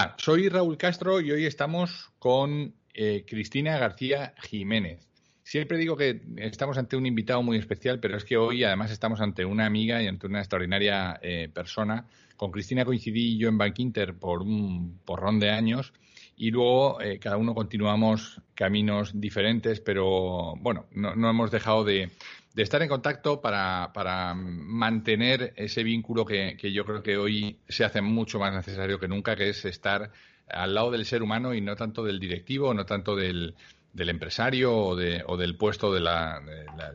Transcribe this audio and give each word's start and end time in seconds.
Hola, 0.00 0.14
soy 0.16 0.48
Raúl 0.48 0.78
Castro 0.78 1.20
y 1.20 1.30
hoy 1.30 1.44
estamos 1.44 2.10
con 2.18 2.72
eh, 2.94 3.26
Cristina 3.28 3.76
García 3.76 4.32
Jiménez. 4.40 5.06
Siempre 5.42 5.76
digo 5.76 5.94
que 5.94 6.22
estamos 6.38 6.78
ante 6.78 6.96
un 6.96 7.04
invitado 7.04 7.42
muy 7.42 7.58
especial, 7.58 8.00
pero 8.00 8.16
es 8.16 8.24
que 8.24 8.38
hoy 8.38 8.64
además 8.64 8.90
estamos 8.92 9.20
ante 9.20 9.44
una 9.44 9.66
amiga 9.66 10.02
y 10.02 10.06
ante 10.06 10.26
una 10.26 10.38
extraordinaria 10.38 11.20
eh, 11.20 11.50
persona. 11.52 12.06
Con 12.38 12.50
Cristina 12.50 12.86
coincidí 12.86 13.36
yo 13.36 13.50
en 13.50 13.58
Bankinter 13.58 14.14
por 14.14 14.40
un 14.40 15.00
porrón 15.04 15.38
de 15.38 15.50
años 15.50 15.92
y 16.34 16.50
luego 16.50 16.98
eh, 17.02 17.18
cada 17.18 17.36
uno 17.36 17.54
continuamos 17.54 18.40
caminos 18.54 19.12
diferentes, 19.20 19.80
pero 19.80 20.54
bueno, 20.60 20.86
no 20.92 21.28
hemos 21.28 21.50
dejado 21.50 21.84
de, 21.84 22.08
de 22.54 22.62
estar 22.62 22.82
en 22.82 22.88
contacto 22.88 23.40
para, 23.40 23.92
para 23.92 24.34
mantener 24.34 25.52
ese 25.56 25.82
vínculo 25.82 26.24
que, 26.24 26.56
que, 26.56 26.72
yo 26.72 26.84
creo 26.84 27.02
que 27.02 27.16
hoy 27.16 27.58
se 27.68 27.84
hace 27.84 28.00
mucho 28.00 28.38
más 28.38 28.52
necesario 28.52 28.98
que 28.98 29.08
nunca, 29.08 29.36
que 29.36 29.50
es 29.50 29.64
estar 29.64 30.10
al 30.48 30.74
lado 30.74 30.90
del 30.90 31.04
ser 31.06 31.22
humano 31.22 31.54
y 31.54 31.60
no 31.60 31.76
tanto 31.76 32.02
del 32.02 32.18
directivo, 32.18 32.74
no 32.74 32.84
tanto 32.84 33.14
del, 33.14 33.54
del 33.92 34.08
empresario 34.08 34.76
o, 34.76 34.96
de, 34.96 35.22
o, 35.26 35.36
del 35.36 35.56
puesto 35.56 35.92
de 35.92 36.00
la, 36.00 36.40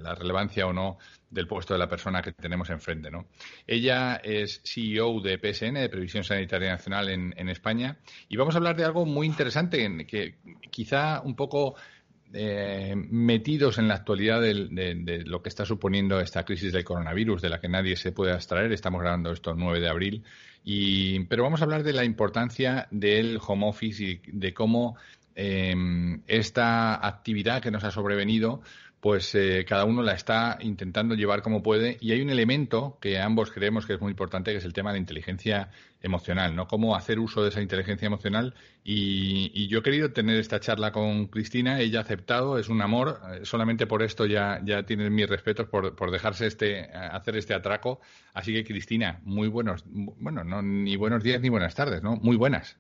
la, 0.02 0.16
relevancia 0.16 0.68
o 0.68 0.74
no 0.74 0.98
del 1.30 1.48
puesto 1.48 1.74
de 1.74 1.80
la 1.80 1.90
persona 1.90 2.22
que 2.22 2.32
tenemos 2.32 2.70
enfrente. 2.70 3.12
¿no? 3.12 3.28
Ella 3.68 4.16
es 4.24 4.62
CEO 4.64 5.20
de 5.20 5.38
PSN, 5.38 5.74
de 5.76 5.90
Previsión 5.90 6.24
Sanitaria 6.24 6.72
Nacional 6.72 7.10
en, 7.10 7.34
en 7.38 7.50
España, 7.50 7.98
y 8.30 8.38
vamos 8.38 8.56
a 8.56 8.60
hablar 8.60 8.78
de 8.78 8.86
algo 8.86 9.06
muy 9.06 9.28
interesante 9.28 10.06
que 10.06 10.36
quizá 10.70 11.22
un 11.22 11.36
poco 11.36 11.76
eh, 12.36 12.94
metidos 12.96 13.78
en 13.78 13.88
la 13.88 13.96
actualidad 13.96 14.42
de, 14.42 15.24
lo 15.26 15.42
que 15.42 15.50
está 15.50 15.66
suponiendo 15.66 16.20
esta 16.20 16.44
crisis 16.44 16.74
del 16.74 16.84
coronavirus, 16.84 17.42
de 17.42 17.50
la 17.50 17.62
que 17.62 17.70
nadie 17.70 17.96
se 17.96 18.12
puede 18.12 18.34
abstraer. 18.34 18.72
Estamos 18.74 19.02
grabando 19.02 19.32
esto 19.32 19.52
el 19.52 19.58
9 19.58 19.80
de 19.80 19.90
abril. 19.90 20.24
Y, 20.64 21.22
pero 21.26 21.44
vamos 21.44 21.62
a 21.62 21.64
hablar 21.64 21.84
de 21.84 21.94
la 21.94 22.04
importancia 22.04 22.88
del 22.92 23.40
home 23.46 23.68
office 23.68 24.04
y 24.04 24.22
de 24.28 24.54
cómo 24.54 24.98
eh, 25.36 25.74
esta 26.28 27.08
actividad 27.08 27.62
que 27.62 27.72
nos 27.72 27.84
ha 27.84 27.92
sobrevenido 27.92 28.62
pues 29.06 29.36
eh, 29.36 29.66
cada 29.70 29.86
uno 29.86 30.02
la 30.02 30.14
está 30.14 30.58
intentando 30.62 31.14
llevar 31.14 31.44
como 31.44 31.62
puede 31.62 32.00
y 32.02 32.12
hay 32.12 32.24
un 32.24 32.32
elemento 32.32 32.98
que 33.00 33.20
ambos 33.20 33.52
creemos 33.52 33.86
que 33.86 33.94
es 33.94 34.02
muy 34.02 34.10
importante 34.10 34.52
que 34.52 34.58
es 34.58 34.66
el 34.66 34.74
tema 34.74 34.94
de 34.94 34.98
inteligencia 34.98 35.70
emocional, 36.02 36.56
¿no? 36.56 36.68
Cómo 36.68 36.96
hacer 36.96 37.20
uso 37.20 37.44
de 37.44 37.50
esa 37.50 37.62
inteligencia 37.62 38.08
emocional 38.08 38.56
y, 38.84 39.68
yo 39.68 39.78
he 39.78 39.84
querido 39.84 40.12
tener 40.12 40.40
esta 40.40 40.60
charla 40.60 40.92
con 40.92 41.28
Cristina, 41.28 41.82
ella 41.82 42.00
ha 42.00 42.02
aceptado, 42.02 42.58
es 42.58 42.68
un 42.68 42.82
amor, 42.82 43.20
eh, 43.32 43.42
solamente 43.44 43.86
por 43.86 44.02
esto 44.02 44.26
ya, 44.26 44.60
ya 44.64 44.88
tienen 44.88 45.14
mis 45.14 45.30
respetos 45.30 45.68
por, 45.68 45.96
por 45.96 46.10
dejarse 46.10 46.48
este, 46.48 46.90
hacer 46.92 47.38
este 47.38 47.54
atraco, 47.54 48.00
así 48.34 48.54
que 48.54 48.64
Cristina, 48.64 49.20
muy 49.24 49.50
buenos, 49.50 49.84
bueno, 49.86 50.44
no, 50.44 50.64
ni 50.64 50.96
buenos 50.96 51.22
días 51.22 51.40
ni 51.42 51.50
buenas 51.50 51.76
tardes, 51.76 52.02
¿no? 52.02 52.16
Muy 52.16 52.38
buenas. 52.38 52.80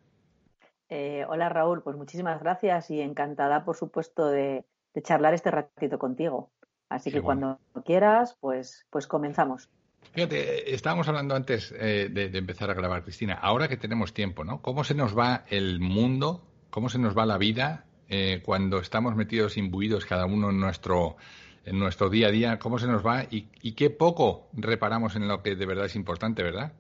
Eh, 0.90 1.24
hola 1.28 1.50
Raúl, 1.50 1.84
pues 1.84 1.96
muchísimas 1.96 2.42
gracias 2.42 2.90
y 2.90 3.00
encantada, 3.00 3.64
por 3.64 3.76
supuesto, 3.76 4.28
de, 4.30 4.66
de 4.96 5.02
charlar 5.02 5.34
este 5.34 5.52
ratito 5.52 6.00
contigo. 6.00 6.50
Así 6.90 7.12
que 7.12 7.22
cuando 7.22 7.60
quieras, 7.84 8.38
pues, 8.40 8.86
pues 8.90 9.06
comenzamos. 9.06 9.70
Fíjate, 10.14 10.74
estábamos 10.74 11.08
hablando 11.08 11.36
antes 11.36 11.74
eh, 11.78 12.10
de, 12.10 12.38
empezar 12.38 12.70
a 12.70 12.74
grabar, 12.74 13.04
Cristina. 13.04 13.34
Ahora 13.34 13.68
que 13.68 13.76
tenemos 13.76 14.14
tiempo, 14.14 14.44
¿no? 14.44 14.62
¿Cómo 14.62 14.84
se 14.84 14.94
nos 14.94 15.18
va 15.18 15.44
el 15.50 15.80
mundo? 15.80 16.44
¿Cómo 16.70 16.90
se 16.90 17.00
nos 17.00 17.18
va 17.18 17.26
la 17.26 17.38
vida 17.38 17.86
eh, 18.08 18.42
cuando 18.46 18.80
estamos 18.80 19.16
metidos, 19.16 19.58
imbuidos 19.58 20.06
cada 20.06 20.26
uno 20.26 20.52
en 20.52 20.60
nuestro, 20.60 21.18
en 21.66 21.80
nuestro 21.80 22.10
día 22.10 22.28
a 22.28 22.32
día? 22.32 22.60
¿Cómo 22.60 22.78
se 22.80 22.88
nos 22.88 23.06
va? 23.06 23.24
Y, 23.24 23.50
y 23.62 23.74
qué 23.74 23.90
poco 23.90 24.48
reparamos 24.54 25.16
en 25.18 25.28
lo 25.28 25.42
que 25.44 25.56
de 25.56 25.66
verdad 25.66 25.86
es 25.86 25.96
importante, 25.96 26.44
¿verdad? 26.44 26.72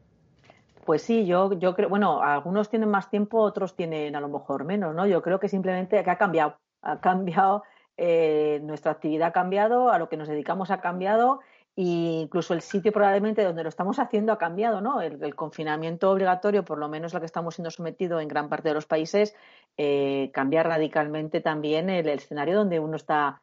Pues 0.85 1.01
sí, 1.01 1.25
yo, 1.25 1.51
yo 1.53 1.75
creo, 1.75 1.89
bueno, 1.89 2.21
algunos 2.21 2.69
tienen 2.69 2.89
más 2.89 3.09
tiempo, 3.09 3.41
otros 3.41 3.75
tienen 3.75 4.15
a 4.15 4.21
lo 4.21 4.29
mejor 4.29 4.63
menos, 4.65 4.95
¿no? 4.95 5.07
Yo 5.07 5.21
creo 5.23 5.39
que 5.39 5.49
simplemente 5.49 6.01
que 6.03 6.11
ha 6.11 6.17
cambiado, 6.17 6.57
ha 6.83 7.01
cambiado 7.01 7.63
eh, 7.97 8.59
nuestra 8.63 8.91
actividad 8.91 9.29
ha 9.29 9.31
cambiado, 9.31 9.89
a 9.89 9.99
lo 9.99 10.09
que 10.09 10.17
nos 10.17 10.27
dedicamos 10.27 10.71
ha 10.71 10.81
cambiado 10.81 11.39
e 11.77 12.21
incluso 12.21 12.53
el 12.53 12.61
sitio 12.61 12.93
probablemente 12.93 13.43
donde 13.43 13.63
lo 13.63 13.69
estamos 13.69 13.99
haciendo 13.99 14.31
ha 14.31 14.37
cambiado, 14.37 14.79
¿no? 14.79 15.01
El, 15.01 15.35
confinamiento 15.35 16.09
obligatorio, 16.09 16.63
por 16.63 16.77
lo 16.77 16.87
menos 16.87 17.13
lo 17.13 17.19
que 17.19 17.25
estamos 17.25 17.55
siendo 17.55 17.69
sometido 17.69 18.21
en 18.21 18.29
gran 18.29 18.47
parte 18.47 18.69
de 18.69 18.75
los 18.75 18.85
países, 18.85 19.35
eh, 19.75 20.31
cambia 20.33 20.63
radicalmente 20.63 21.41
también 21.41 21.89
el, 21.89 22.07
escenario 22.07 22.55
donde 22.55 22.79
uno 22.79 22.95
está 22.95 23.41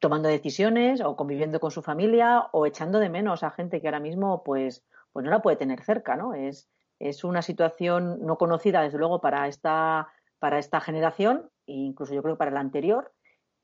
tomando 0.00 0.28
decisiones 0.28 1.00
o 1.00 1.16
conviviendo 1.16 1.58
con 1.60 1.70
su 1.70 1.82
familia 1.82 2.48
o 2.52 2.66
echando 2.66 2.98
de 2.98 3.08
menos 3.08 3.42
a 3.42 3.50
gente 3.50 3.80
que 3.80 3.88
ahora 3.88 4.00
mismo 4.00 4.42
pues, 4.44 4.84
pues 5.12 5.24
no 5.24 5.30
la 5.30 5.42
puede 5.42 5.56
tener 5.56 5.82
cerca, 5.82 6.16
¿no? 6.16 6.34
Es, 6.34 6.68
es 7.00 7.24
una 7.24 7.42
situación 7.42 8.24
no 8.24 8.38
conocida, 8.38 8.82
desde 8.82 8.98
luego, 8.98 9.20
para 9.20 9.48
esta, 9.48 10.08
para 10.38 10.58
esta 10.60 10.80
generación 10.80 11.50
e 11.66 11.72
incluso 11.72 12.14
yo 12.14 12.22
creo 12.22 12.34
que 12.34 12.38
para 12.38 12.50
la 12.52 12.60
anterior 12.60 13.12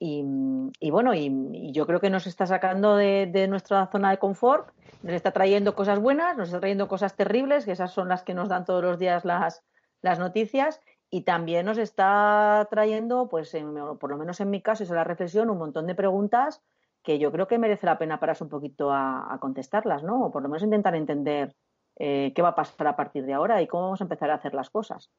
y, 0.00 0.90
bueno, 0.90 1.14
y, 1.14 1.72
yo 1.72 1.86
creo 1.86 2.00
que 2.00 2.10
nos 2.10 2.26
está 2.26 2.46
sacando 2.46 2.96
de, 2.96 3.46
nuestra 3.48 3.86
zona 3.88 4.10
de 4.10 4.18
confort, 4.18 4.70
nos 5.02 5.14
está 5.14 5.32
trayendo 5.32 5.74
cosas 5.74 5.98
buenas, 5.98 6.36
nos 6.36 6.48
está 6.48 6.60
trayendo 6.60 6.88
cosas 6.88 7.16
terribles, 7.16 7.64
que 7.64 7.72
esas 7.72 7.92
son 7.92 8.08
las 8.08 8.22
que 8.22 8.34
nos 8.34 8.48
dan 8.48 8.64
todos 8.64 8.82
los 8.82 8.98
días 8.98 9.24
las, 9.24 9.64
las 10.00 10.18
noticias, 10.18 10.80
y 11.10 11.22
también 11.22 11.66
nos 11.66 11.78
está 11.78 12.68
trayendo, 12.70 13.28
pues 13.28 13.56
por 13.98 14.10
lo 14.10 14.16
menos 14.16 14.40
en 14.40 14.50
mi 14.50 14.60
caso, 14.60 14.84
es 14.84 14.90
la 14.90 15.04
reflexión, 15.04 15.50
un 15.50 15.58
montón 15.58 15.86
de 15.86 15.94
preguntas 15.94 16.62
que 17.02 17.18
yo 17.18 17.32
creo 17.32 17.48
que 17.48 17.58
merece 17.58 17.86
la 17.86 17.98
pena 17.98 18.20
pararse 18.20 18.44
un 18.44 18.50
poquito 18.50 18.92
a, 18.92 19.36
contestarlas, 19.40 20.02
¿no? 20.02 20.26
O 20.26 20.30
por 20.30 20.42
lo 20.42 20.48
menos 20.48 20.62
intentar 20.62 20.94
entender 20.94 21.54
eh, 21.96 22.32
qué 22.34 22.42
va 22.42 22.50
a 22.50 22.54
pasar 22.54 22.86
a 22.86 22.96
partir 22.96 23.24
de 23.24 23.32
ahora 23.32 23.62
y 23.62 23.66
cómo 23.66 23.84
vamos 23.84 24.00
a 24.00 24.04
empezar 24.04 24.30
a 24.30 24.34
hacer 24.34 24.52
las 24.52 24.68
cosas. 24.68 25.10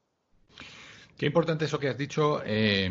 Qué 1.19 1.25
importante 1.25 1.65
eso 1.65 1.79
que 1.79 1.89
has 1.89 1.97
dicho 1.97 2.41
eh, 2.45 2.89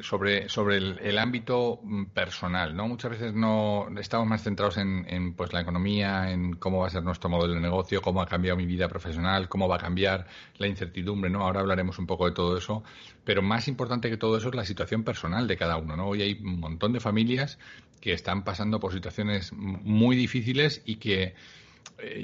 sobre, 0.00 0.48
sobre 0.48 0.78
el, 0.78 1.18
ámbito 1.18 1.80
mm, 1.82 2.06
personal, 2.06 2.74
¿no? 2.74 2.88
Muchas 2.88 3.10
veces 3.10 3.34
no 3.34 3.88
estamos 4.00 4.26
más 4.26 4.42
centrados 4.42 4.78
en, 4.78 5.34
pues 5.34 5.52
la 5.52 5.60
economía, 5.60 6.30
en 6.30 6.54
cómo 6.54 6.78
va 6.78 6.86
a 6.86 6.90
ser 6.90 7.02
nuestro 7.02 7.28
modelo 7.28 7.52
de 7.52 7.60
negocio, 7.60 8.00
cómo 8.00 8.22
ha 8.22 8.26
cambiado 8.26 8.56
mi 8.56 8.64
vida 8.64 8.88
profesional, 8.88 9.50
cómo 9.50 9.68
va 9.68 9.76
a 9.76 9.80
cambiar 9.80 10.26
la 10.56 10.66
incertidumbre, 10.66 11.28
¿no? 11.28 11.42
Ahora 11.42 11.60
hablaremos 11.60 11.98
un 11.98 12.06
poco 12.06 12.24
de 12.24 12.32
todo 12.32 12.56
eso, 12.56 12.84
pero 13.22 13.42
más 13.42 13.68
importante 13.68 14.08
que 14.08 14.16
todo 14.16 14.38
eso 14.38 14.48
es 14.48 14.54
la 14.54 14.64
situación 14.64 15.04
personal 15.04 15.46
de 15.46 15.58
cada 15.58 15.76
uno, 15.76 15.94
¿no? 15.94 16.08
Hoy 16.08 16.22
hay 16.22 16.40
un 16.42 16.60
montón 16.60 16.94
de 16.94 17.00
familias 17.00 17.58
que 18.00 18.14
están 18.14 18.44
pasando 18.44 18.80
por 18.80 18.94
situaciones 18.94 19.52
muy 19.52 20.16
difíciles 20.16 20.80
y 20.86 20.96
que 20.96 21.34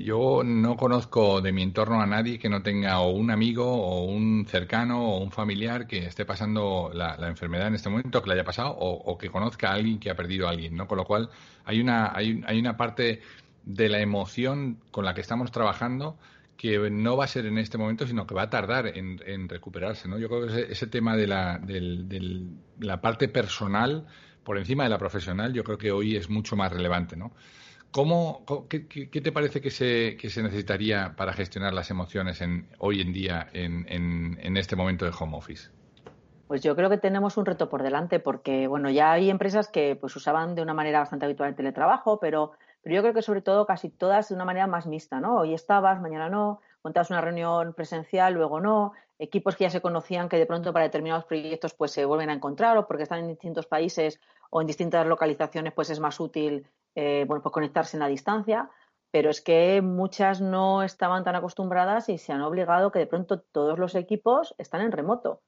yo 0.03 0.43
no 0.45 0.77
conozco 0.77 1.41
de 1.41 1.53
mi 1.53 1.63
entorno 1.63 2.01
a 2.01 2.07
nadie 2.07 2.39
que 2.39 2.49
no 2.49 2.63
tenga 2.63 3.01
o 3.01 3.11
un 3.11 3.31
amigo 3.31 3.65
o 3.67 4.05
un 4.05 4.47
cercano 4.47 5.05
o 5.05 5.23
un 5.23 5.33
familiar 5.33 5.87
que 5.87 6.07
esté 6.07 6.25
pasando 6.25 6.91
la, 6.95 7.17
enfermedad 7.29 7.69
en 7.69 7.75
este 7.75 7.91
momento, 7.91 8.23
que 8.23 8.29
le 8.29 8.35
haya 8.35 8.45
pasado, 8.45 8.71
o, 8.79 9.19
que 9.19 9.31
conozca 9.31 9.71
a 9.71 9.75
alguien 9.75 9.99
que 9.99 10.11
ha 10.11 10.15
perdido 10.15 10.47
a 10.47 10.51
alguien, 10.51 10.77
¿no? 10.77 10.87
Con 10.87 10.99
lo 10.99 11.05
cual 11.05 11.29
hay 11.65 11.81
una, 11.81 12.15
hay, 12.15 12.43
hay 12.47 12.59
una 12.59 12.77
parte 12.77 13.21
de 13.65 13.89
la 13.89 14.01
emoción 14.01 14.79
con 14.91 15.05
la 15.05 15.15
que 15.15 15.23
estamos 15.23 15.51
trabajando 15.51 16.19
que 16.57 16.79
no 16.91 17.17
va 17.17 17.25
a 17.25 17.29
ser 17.29 17.47
en 17.47 17.59
este 17.59 17.79
momento, 17.79 18.07
sino 18.07 18.27
que 18.27 18.35
va 18.35 18.43
a 18.43 18.51
tardar 18.51 18.87
en, 18.87 19.49
recuperarse, 19.49 20.09
¿no? 20.09 20.19
Yo 20.19 20.29
creo 20.29 20.47
que 20.47 20.73
ese, 20.73 20.87
tema 20.87 21.17
de 21.17 21.27
la, 21.27 21.59
de 21.59 22.47
la 22.79 23.01
parte 23.01 23.29
personal 23.29 24.07
por 24.45 24.59
encima 24.59 24.85
de 24.85 24.91
la 24.91 24.99
profesional, 24.99 25.53
yo 25.53 25.65
creo 25.65 25.79
que 25.79 25.91
hoy 25.91 26.17
es 26.17 26.31
mucho 26.31 26.55
más 26.55 26.73
relevante, 26.73 27.17
¿no? 27.17 27.33
¿Cómo, 27.95 28.45
qué, 28.69 28.81
te 29.21 29.31
parece 29.31 29.61
que 29.61 29.71
se, 29.71 30.17
que 30.17 30.29
se 30.29 30.43
necesitaría 30.43 31.15
para 31.17 31.33
gestionar 31.33 31.73
las 31.73 31.93
emociones 31.93 32.41
en, 32.41 32.67
hoy 32.79 33.01
en 33.01 33.13
día 33.13 33.47
en, 33.53 33.87
en, 33.89 34.57
este 34.57 34.75
momento 34.75 35.05
de 35.05 35.13
home 35.17 35.37
office? 35.37 35.71
Pues 36.49 36.61
yo 36.61 36.75
creo 36.75 36.91
que 36.91 36.99
tenemos 36.99 37.37
un 37.37 37.47
reto 37.47 37.69
por 37.69 37.85
delante 37.85 38.19
porque, 38.19 38.67
bueno, 38.67 38.91
ya 38.91 39.13
hay 39.13 39.31
empresas 39.31 39.69
que 39.69 39.95
pues 39.95 40.17
usaban 40.17 40.57
de 40.57 40.63
una 40.63 40.75
manera 40.75 40.99
bastante 40.99 41.27
habitual 41.27 41.51
el 41.51 41.55
teletrabajo, 41.55 42.19
pero, 42.19 42.55
pero 42.83 42.97
yo 42.97 43.03
creo 43.03 43.15
que 43.15 43.23
sobre 43.23 43.43
todo 43.43 43.65
casi 43.65 43.91
todas 43.91 44.29
de 44.29 44.35
una 44.35 44.45
manera 44.45 44.67
más 44.67 44.89
mixta, 44.89 45.21
¿no? 45.21 45.37
Hoy 45.37 45.55
estabas, 45.55 46.01
mañana 46.01 46.29
no, 46.29 46.61
montabas 46.83 47.11
una 47.11 47.21
reunión 47.21 47.75
presencial, 47.75 48.35
luego 48.35 48.59
no, 48.59 48.93
equipos 49.21 49.55
que 49.55 49.65
ya 49.65 49.71
se 49.71 49.81
conocían 49.81 50.29
que 50.29 50.39
de 50.39 50.47
pronto 50.47 50.73
para 50.73 50.87
determinados 50.87 51.27
proyectos 51.27 51.75
pues 51.75 51.93
se 51.93 52.05
vuelven 52.05 52.31
a 52.31 52.33
encontrar 52.33 52.77
o 52.77 52.89
porque 52.89 53.05
están 53.05 53.21
en 53.21 53.29
distintos 53.29 53.67
países 53.67 54.19
o 54.51 54.61
en 54.61 54.67
distintas 54.67 55.07
localizaciones 55.07 55.73
pues 55.73 55.91
es 55.91 56.01
más 56.01 56.19
útil 56.19 56.67
eh, 56.95 57.25
bueno, 57.27 57.43
pues 57.43 57.53
conectarse 57.53 57.97
en 57.97 58.01
la 58.01 58.09
distancia. 58.09 58.71
pero 59.11 59.31
es 59.31 59.41
que 59.41 59.81
muchas 59.81 60.41
no 60.41 60.83
estaban 60.83 61.23
tan 61.25 61.37
acostumbradas 61.37 62.09
y 62.09 62.19
se 62.19 62.33
han 62.33 62.43
obligado 62.43 62.91
que 62.91 62.99
de 62.99 63.07
pronto 63.07 63.41
todos 63.41 63.79
los 63.79 63.95
equipos 63.95 64.55
están 64.59 64.81
en 64.81 64.91
remoto 64.93 65.41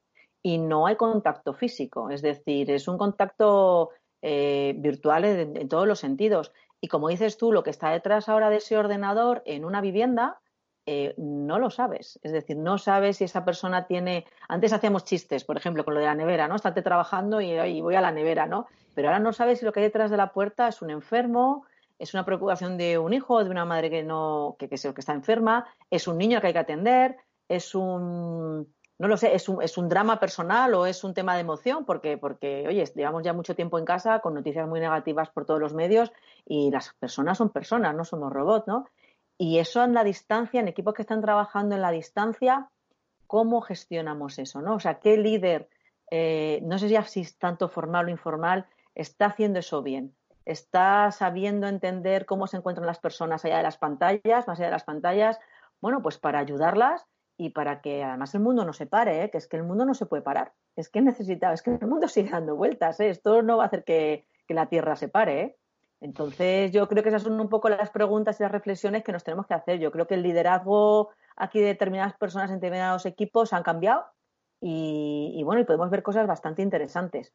y 0.47 0.59
no 0.59 0.87
hay 0.87 0.95
contacto 0.95 1.55
físico, 1.55 2.11
es 2.11 2.23
decir, 2.23 2.71
es 2.71 2.87
un 2.87 2.99
contacto 2.99 3.91
eh, 4.23 4.75
virtual 4.79 5.25
en, 5.25 5.69
todos 5.69 5.89
los 5.89 5.99
sentidos. 5.99 6.53
Y 6.81 6.87
como 6.87 7.09
dices 7.09 7.37
tú, 7.37 7.51
lo 7.51 7.65
que 7.65 7.71
está 7.71 7.91
detrás 7.91 8.29
ahora 8.29 8.49
de 8.49 8.59
ese 8.59 8.79
ordenador 8.79 9.43
en 9.45 9.65
una 9.65 9.81
vivienda, 9.81 10.41
eh, 10.89 11.15
no 11.17 11.59
lo 11.59 11.69
sabes. 11.71 12.19
Es 12.23 12.31
decir, 12.31 12.57
no 12.57 12.79
sabes 12.79 13.17
si 13.17 13.25
esa 13.25 13.45
persona 13.45 13.87
tiene. 13.87 14.25
Antes 14.49 14.73
hacíamos 14.73 15.05
chistes, 15.05 15.45
por 15.45 15.57
ejemplo, 15.57 15.85
con 15.85 15.95
lo 15.95 16.01
de 16.01 16.07
la 16.07 16.15
nevera, 16.15 16.47
¿no? 16.47 16.55
Estate 16.55 16.83
trabajando 16.83 17.41
y, 17.41 17.81
voy 17.81 17.97
a 17.97 18.01
la 18.01 18.13
nevera, 18.13 18.47
¿no? 18.47 18.67
Pero 18.95 19.09
ahora 19.09 19.19
no 19.19 19.33
sabes 19.33 19.59
si 19.59 19.65
lo 19.65 19.73
que 19.73 19.81
hay 19.81 19.87
detrás 19.87 20.13
de 20.13 20.17
la 20.17 20.33
puerta 20.33 20.69
es 20.69 20.81
un 20.83 20.91
enfermo, 20.91 21.65
es 21.99 22.15
una 22.15 22.25
preocupación 22.25 22.77
de 22.77 22.99
un 22.99 23.13
hijo, 23.13 23.43
de 23.43 23.51
una 23.51 23.65
madre 23.65 23.91
que 23.91 24.05
no, 24.05 24.55
que, 24.59 24.69
que, 24.69 24.77
que 24.77 25.01
está 25.01 25.13
enferma, 25.13 25.67
es 25.91 26.07
un 26.07 26.19
niño 26.19 26.41
que 26.41 26.49
hay 26.49 26.53
que 26.53 26.61
atender, 26.61 27.17
es 27.49 27.75
un, 27.75 28.73
no 28.99 29.09
lo 29.09 29.17
sé, 29.17 29.35
es 29.35 29.49
un, 29.49 29.63
es 29.63 29.77
un 29.77 29.89
drama 29.89 30.21
personal 30.21 30.73
o 30.75 30.87
es 30.87 31.05
un 31.05 31.15
tema 31.15 31.35
de 31.35 31.41
emoción, 31.41 31.85
porque, 31.85 32.17
porque, 32.17 32.65
oye, 32.69 32.85
llevamos 32.95 33.23
ya 33.25 33.33
mucho 33.33 33.57
tiempo 33.57 33.79
en 33.79 33.85
casa 33.85 34.21
con 34.21 34.35
noticias 34.35 34.69
muy 34.69 34.81
negativas 34.81 35.31
por 35.31 35.45
todos 35.45 35.61
los 35.61 35.75
medios 35.75 36.13
y 36.47 36.71
las 36.71 36.95
personas 36.95 37.39
son 37.39 37.51
personas, 37.51 37.95
no 37.95 38.05
somos 38.05 38.33
robots, 38.33 38.67
¿no? 38.69 38.87
Y 39.39 39.59
eso 39.59 39.85
en 39.85 39.95
la 39.95 40.05
distancia, 40.05 40.61
en 40.61 40.69
equipos 40.69 40.95
que 40.95 41.03
están 41.03 41.21
trabajando 41.21 41.75
en 41.75 41.83
la 41.83 41.91
distancia, 41.91 42.71
¿cómo 43.27 43.61
gestionamos 43.61 44.39
eso, 44.39 44.63
no? 44.63 44.77
O 44.77 44.81
sea, 44.81 44.99
¿qué 45.01 45.17
líder, 45.17 45.69
eh, 46.11 46.61
no 46.63 46.79
sé 46.79 46.89
si 47.05 47.21
es 47.21 47.39
tanto 47.39 47.69
formal 47.69 48.07
o 48.07 48.11
informal, 48.11 48.67
está 48.95 49.27
haciendo 49.27 49.59
eso 49.59 49.83
bien? 49.83 50.15
está 50.47 51.11
sabiendo 51.11 51.67
entender 51.67 52.25
cómo 52.25 52.47
se 52.47 52.57
encuentran 52.57 52.87
las 52.87 53.01
personas 53.01 53.45
allá 53.45 53.59
de 53.59 53.65
las 53.65 53.77
pantallas, 53.77 54.47
más 54.47 54.59
allá 54.59 54.67
de 54.67 54.73
las 54.73 54.85
pantallas, 54.85 55.39
bueno, 55.81 56.01
pues 56.01 56.19
para 56.19 56.39
ayudarlas 56.39 57.05
y 57.37 57.51
para 57.51 57.83
que 57.83 58.03
además 58.03 58.35
el 58.35 58.41
mundo 58.41 58.65
no 58.65 58.73
se 58.73 58.87
pare, 58.87 59.25
¿eh? 59.25 59.31
que 59.31 59.39
es 59.39 59.49
que 59.49 59.57
el 59.57 59.65
mundo 59.65 59.85
no 59.85 59.93
se 59.93 60.07
puede 60.07 60.23
parar, 60.23 60.53
es 60.77 60.89
que 60.89 61.03
necesita, 61.03 61.53
es 61.53 61.63
que 61.63 61.71
el 61.75 61.87
mundo 61.87 62.09
sigue 62.09 62.31
dando 62.31 62.57
vueltas, 62.57 62.99
¿eh? 63.01 63.11
esto 63.11 63.43
no 63.43 63.59
va 63.59 63.65
a 63.65 63.67
hacer 63.67 63.85
que, 63.85 64.25
la 64.49 64.67
Tierra 64.67 64.95
se 64.95 65.09
pare. 65.09 65.59
Entonces, 66.01 66.73
yo 66.73 66.89
creo 66.89 67.03
que 67.03 67.09
esas 67.09 67.23
son 67.23 67.41
un 67.41 67.49
poco 67.49 67.69
las 67.69 67.91
preguntas 67.91 68.39
y 68.39 68.43
las 68.43 68.53
reflexiones 68.53 69.03
que 69.03 69.13
nos 69.13 69.25
tenemos 69.25 69.47
que 69.47 69.55
hacer. 69.55 69.79
Yo 69.79 69.91
creo 69.91 70.07
que 70.07 70.15
el 70.15 70.23
liderazgo 70.23 71.11
aquí 71.37 71.61
de 71.61 71.67
determinadas 71.67 72.15
personas 72.17 72.51
en 72.51 72.57
determinados 72.57 73.07
equipos 73.07 73.53
han 73.53 73.63
cambiado 73.63 74.05
y 74.61 75.43
bueno, 75.45 75.61
y 75.61 75.65
podemos 75.65 75.91
ver 75.91 76.03
cosas 76.03 76.27
bastante 76.27 76.63
interesantes. 76.63 77.33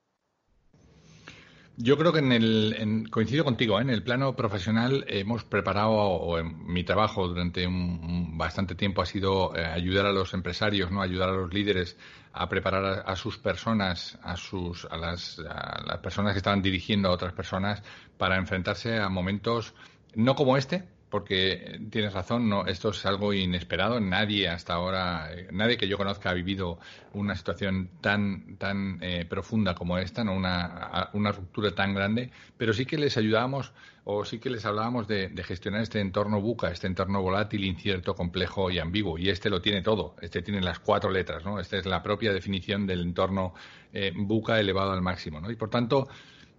Yo 1.83 1.98
creo 1.98 2.13
que 2.13 2.19
en 2.19 2.31
el, 2.31 3.07
coincido 3.10 3.44
contigo, 3.44 3.80
¿eh? 3.80 3.81
en 3.81 3.89
el 3.89 4.04
plano 4.04 4.36
profesional 4.36 5.04
hemos 5.07 5.44
preparado, 5.44 5.92
o 5.94 6.38
en 6.38 6.63
mi 6.68 6.83
trabajo 6.83 7.28
durante 7.28 7.66
un, 7.66 8.38
bastante 8.38 8.75
tiempo 8.75 9.01
ha 9.01 9.07
sido 9.07 9.56
eh, 9.56 9.66
ayudar 9.66 10.06
a 10.06 10.12
los 10.12 10.36
empresarios, 10.36 10.92
no, 10.92 11.01
ayudar 11.01 11.30
a 11.30 11.33
los 11.33 11.51
líderes 11.51 11.98
a 12.33 12.48
preparar 12.48 13.04
a, 13.06 13.16
sus 13.16 13.39
personas, 13.39 14.19
a 14.22 14.38
sus, 14.38 14.86
a 14.92 14.98
las, 14.98 15.39
a 15.39 15.81
las 15.83 15.98
personas 15.98 16.33
que 16.33 16.38
estaban 16.38 16.62
dirigiendo 16.62 17.10
a 17.10 17.13
otras 17.13 17.33
personas 17.33 17.81
para 18.16 18.38
enfrentarse 18.38 19.00
a 19.00 19.10
momentos 19.10 19.74
no 20.13 20.36
como 20.36 20.57
este, 20.57 20.83
porque 21.12 21.80
tienes 21.92 22.13
razón, 22.13 22.48
no, 22.50 22.66
esto 22.66 22.90
es 22.90 23.06
algo 23.06 23.34
inesperado. 23.34 24.00
Nadie 24.00 24.48
hasta 24.48 24.74
ahora, 24.74 25.30
nadie 25.52 25.78
que 25.78 25.88
yo 25.88 25.98
conozca 25.98 26.30
ha 26.30 26.34
vivido 26.34 26.80
una 27.13 27.36
situación 27.36 27.90
tan, 28.00 28.56
tan 28.56 28.98
eh, 29.02 29.25
profunda 29.30 29.75
como 29.75 29.98
esta, 29.98 30.24
no 30.24 30.34
una, 30.34 31.10
una, 31.12 31.34
ruptura 31.34 31.75
tan 31.75 31.94
grande. 31.94 32.31
Pero 32.58 32.72
sí 32.72 32.86
que 32.86 32.98
les 32.98 33.18
ayudábamos 33.18 33.74
o 34.06 34.24
sí 34.24 34.40
que 34.40 34.50
les 34.50 34.66
hablábamos 34.66 35.06
de, 35.08 35.30
gestionar 35.44 35.81
este 35.81 36.00
entorno 36.00 36.40
buca, 36.40 36.72
este 36.72 36.88
entorno 36.88 37.22
volátil, 37.22 37.66
incierto, 37.66 38.16
complejo 38.16 38.72
y 38.72 38.80
ambiguo. 38.80 39.18
Y 39.18 39.30
este 39.30 39.50
lo 39.50 39.62
tiene 39.62 39.81
todo. 39.81 40.16
Este 40.22 40.42
tiene 40.42 40.62
las 40.62 40.80
cuatro 40.80 41.12
letras, 41.12 41.44
¿no? 41.44 41.60
Esta 41.60 41.78
es 41.78 41.86
la 41.86 42.02
propia 42.02 42.31
definición 42.31 42.88
del 42.88 43.02
entorno 43.02 43.54
eh, 43.92 44.14
buca 44.16 44.62
elevado 44.62 44.94
al 44.94 45.02
máximo, 45.02 45.42
¿no? 45.42 45.52
Y 45.52 45.57
por 45.57 45.69
tanto, 45.69 46.07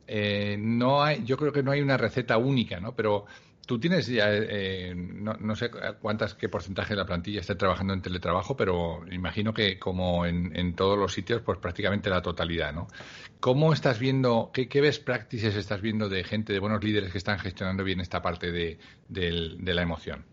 eh, 0.06 0.56
no 0.58 1.02
hay, 1.02 1.24
yo 1.24 1.38
creo 1.38 1.52
que 1.52 1.62
no 1.62 1.70
hay 1.70 1.80
una 1.80 1.96
receta 1.96 2.36
única, 2.36 2.80
¿no? 2.80 2.94
Pero 2.94 3.24
Tú 3.66 3.78
tienes 3.78 4.08
ya, 4.08 4.26
eh, 4.28 4.92
no, 4.94 5.54
sé 5.54 5.70
cuántas, 6.00 6.34
qué 6.34 6.48
porcentaje 6.48 6.94
de 6.94 6.96
la 6.96 7.06
plantilla 7.06 7.40
está 7.40 7.56
trabajando 7.56 7.94
en 7.94 8.02
teletrabajo, 8.02 8.56
pero 8.56 9.00
imagino 9.10 9.54
que 9.54 9.78
como 9.78 10.26
en, 10.26 10.74
todos 10.74 10.98
los 10.98 11.12
sitios, 11.12 11.42
pues 11.42 11.58
prácticamente 11.58 12.10
la 12.10 12.22
totalidad, 12.22 12.72
¿no? 12.72 12.88
¿Cómo 13.38 13.72
estás 13.72 14.00
viendo, 14.00 14.50
qué, 14.52 14.68
qué 14.68 14.80
best 14.80 15.04
practices 15.04 15.54
estás 15.54 15.80
viendo 15.80 16.08
de 16.08 16.24
gente, 16.24 16.52
de 16.52 16.58
buenos 16.58 16.82
líderes 16.82 17.12
que 17.12 17.18
están 17.18 17.38
gestionando 17.38 17.84
bien 17.84 18.00
esta 18.00 18.20
parte 18.20 18.50
de, 18.50 18.78
de 19.08 19.74
la 19.74 19.82
emoción? 19.82 20.24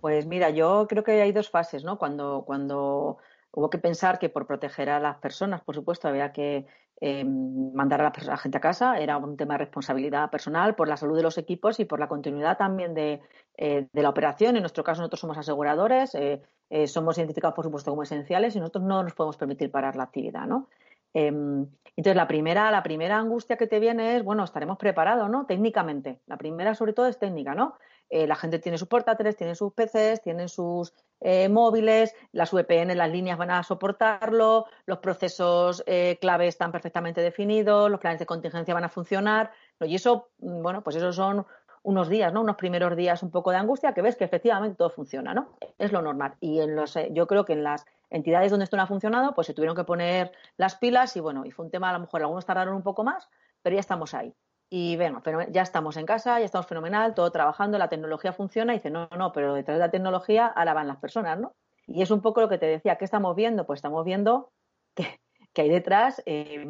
Pues 0.00 0.26
mira, 0.26 0.50
yo 0.50 0.86
creo 0.88 1.04
que 1.04 1.20
hay 1.20 1.32
dos 1.32 1.50
fases, 1.50 1.84
¿no? 1.84 1.98
Cuando, 1.98 2.44
cuando 2.46 3.18
hubo 3.52 3.70
que 3.70 3.78
pensar 3.78 4.18
que 4.18 4.28
por 4.28 4.46
proteger 4.46 4.90
a 4.90 5.00
las 5.00 5.18
personas, 5.18 5.62
por 5.62 5.74
supuesto, 5.74 6.08
había 6.08 6.32
que 6.32 6.66
eh, 7.00 7.24
mandar 7.24 8.00
a 8.00 8.12
la, 8.24 8.36
gente 8.36 8.58
a 8.58 8.60
casa, 8.60 8.98
era 8.98 9.16
un 9.16 9.36
tema 9.36 9.54
de 9.54 9.58
responsabilidad 9.58 10.30
personal 10.30 10.74
por 10.74 10.88
la 10.88 10.96
salud 10.96 11.16
de 11.16 11.22
los 11.22 11.38
equipos 11.38 11.80
y 11.80 11.84
por 11.84 11.98
la 11.98 12.08
continuidad 12.08 12.58
también 12.58 12.94
de, 12.94 13.20
eh, 13.56 13.86
la 13.92 14.08
operación. 14.08 14.56
En 14.56 14.62
nuestro 14.62 14.84
caso, 14.84 15.00
nosotros 15.00 15.20
somos 15.20 15.38
aseguradores, 15.38 16.14
eh, 16.14 16.42
somos 16.86 17.18
identificados, 17.18 17.54
por 17.54 17.64
supuesto, 17.64 17.90
como 17.90 18.02
esenciales 18.02 18.54
y 18.54 18.60
nosotros 18.60 18.84
no 18.84 19.02
nos 19.02 19.14
podemos 19.14 19.36
permitir 19.36 19.70
parar 19.70 19.96
la 19.96 20.04
actividad, 20.04 20.46
¿no? 20.46 20.68
Em, 21.12 21.66
entonces, 21.96 22.16
la 22.16 22.28
primera, 22.28 22.70
la 22.70 22.82
primera 22.82 23.18
angustia 23.18 23.56
que 23.56 23.66
te 23.66 23.80
viene 23.80 24.16
es, 24.16 24.22
bueno, 24.22 24.44
estaremos 24.44 24.78
preparados, 24.78 25.28
¿no? 25.28 25.46
Técnicamente. 25.46 26.20
La 26.26 26.36
primera, 26.36 26.74
sobre 26.74 26.92
todo, 26.92 27.06
es 27.06 27.18
técnica, 27.18 27.54
¿no? 27.54 27.74
La 28.10 28.34
gente 28.34 28.58
tiene 28.58 28.76
sus 28.76 28.88
portátiles, 28.88 29.36
tiene 29.36 29.54
sus 29.54 29.72
PCs, 29.72 30.22
tienen 30.22 30.48
sus 30.48 30.92
eh, 31.20 31.50
móviles, 31.50 32.14
las 32.32 32.50
VPN, 32.50 32.96
las 32.96 33.10
líneas 33.10 33.36
van 33.36 33.50
a 33.50 33.62
soportarlo, 33.62 34.66
los 34.86 34.98
procesos 34.98 35.82
eh, 35.86 36.18
clave 36.20 36.46
están 36.46 36.72
perfectamente 36.72 37.20
definidos, 37.20 37.90
los 37.90 38.00
planes 38.00 38.18
de 38.18 38.26
contingencia 38.26 38.72
van 38.72 38.84
a 38.84 38.88
funcionar. 38.88 39.52
Y 39.80 39.94
eso, 39.94 40.30
mm, 40.38 40.62
bueno, 40.62 40.82
pues 40.82 40.96
esos 40.96 41.14
son 41.16 41.46
unos 41.82 42.08
días, 42.08 42.32
¿no? 42.32 42.40
Unos 42.40 42.56
primeros 42.56 42.96
días 42.96 43.22
un 43.22 43.30
poco 43.30 43.50
de 43.50 43.58
angustia 43.58 43.92
que 43.92 44.02
ves 44.02 44.16
que 44.16 44.24
efectivamente 44.24 44.76
todo 44.76 44.90
funciona, 44.90 45.34
¿no? 45.34 45.50
Es 45.78 45.92
lo 45.92 46.00
normal. 46.00 46.34
Y 46.40 46.60
en 46.60 46.74
los, 46.74 46.96
eh, 46.96 47.10
yo 47.12 47.26
creo 47.26 47.44
que 47.44 47.52
en 47.52 47.64
las 47.64 47.84
entidades 48.08 48.50
donde 48.50 48.64
esto 48.64 48.76
no 48.76 48.82
ha 48.82 48.86
funcionado, 48.86 49.34
pues 49.34 49.46
se 49.46 49.54
tuvieron 49.54 49.76
que 49.76 49.84
poner 49.84 50.32
las 50.56 50.76
pilas 50.76 51.16
y 51.16 51.20
bueno, 51.20 51.44
y 51.44 51.50
fue 51.50 51.66
un 51.66 51.70
tema, 51.70 51.90
a 51.90 51.92
lo 51.92 52.00
mejor 52.00 52.22
algunos 52.22 52.46
tardaron 52.46 52.74
un 52.74 52.82
poco 52.82 53.04
más, 53.04 53.28
pero 53.62 53.74
ya 53.74 53.80
estamos 53.80 54.14
ahí. 54.14 54.34
Y 54.72 54.96
bueno, 54.96 55.20
ya 55.50 55.62
estamos 55.62 55.96
en 55.96 56.06
casa, 56.06 56.38
ya 56.38 56.44
estamos 56.44 56.66
fenomenal, 56.66 57.12
todo 57.12 57.30
trabajando, 57.32 57.76
la 57.76 57.88
tecnología 57.88 58.32
funciona 58.32 58.72
y 58.72 58.76
dice, 58.76 58.90
no, 58.90 59.08
no, 59.18 59.32
pero 59.32 59.52
detrás 59.52 59.76
de 59.76 59.84
la 59.84 59.90
tecnología 59.90 60.46
ahora 60.46 60.74
van 60.74 60.86
las 60.86 60.98
personas, 60.98 61.40
¿no? 61.40 61.54
Y 61.86 62.02
es 62.02 62.10
un 62.12 62.22
poco 62.22 62.40
lo 62.40 62.48
que 62.48 62.58
te 62.58 62.66
decía, 62.66 62.96
¿qué 62.96 63.04
estamos 63.04 63.34
viendo? 63.34 63.66
Pues 63.66 63.78
estamos 63.78 64.04
viendo 64.04 64.52
que, 64.94 65.20
que 65.52 65.62
hay 65.62 65.68
detrás, 65.68 66.22
eh, 66.24 66.64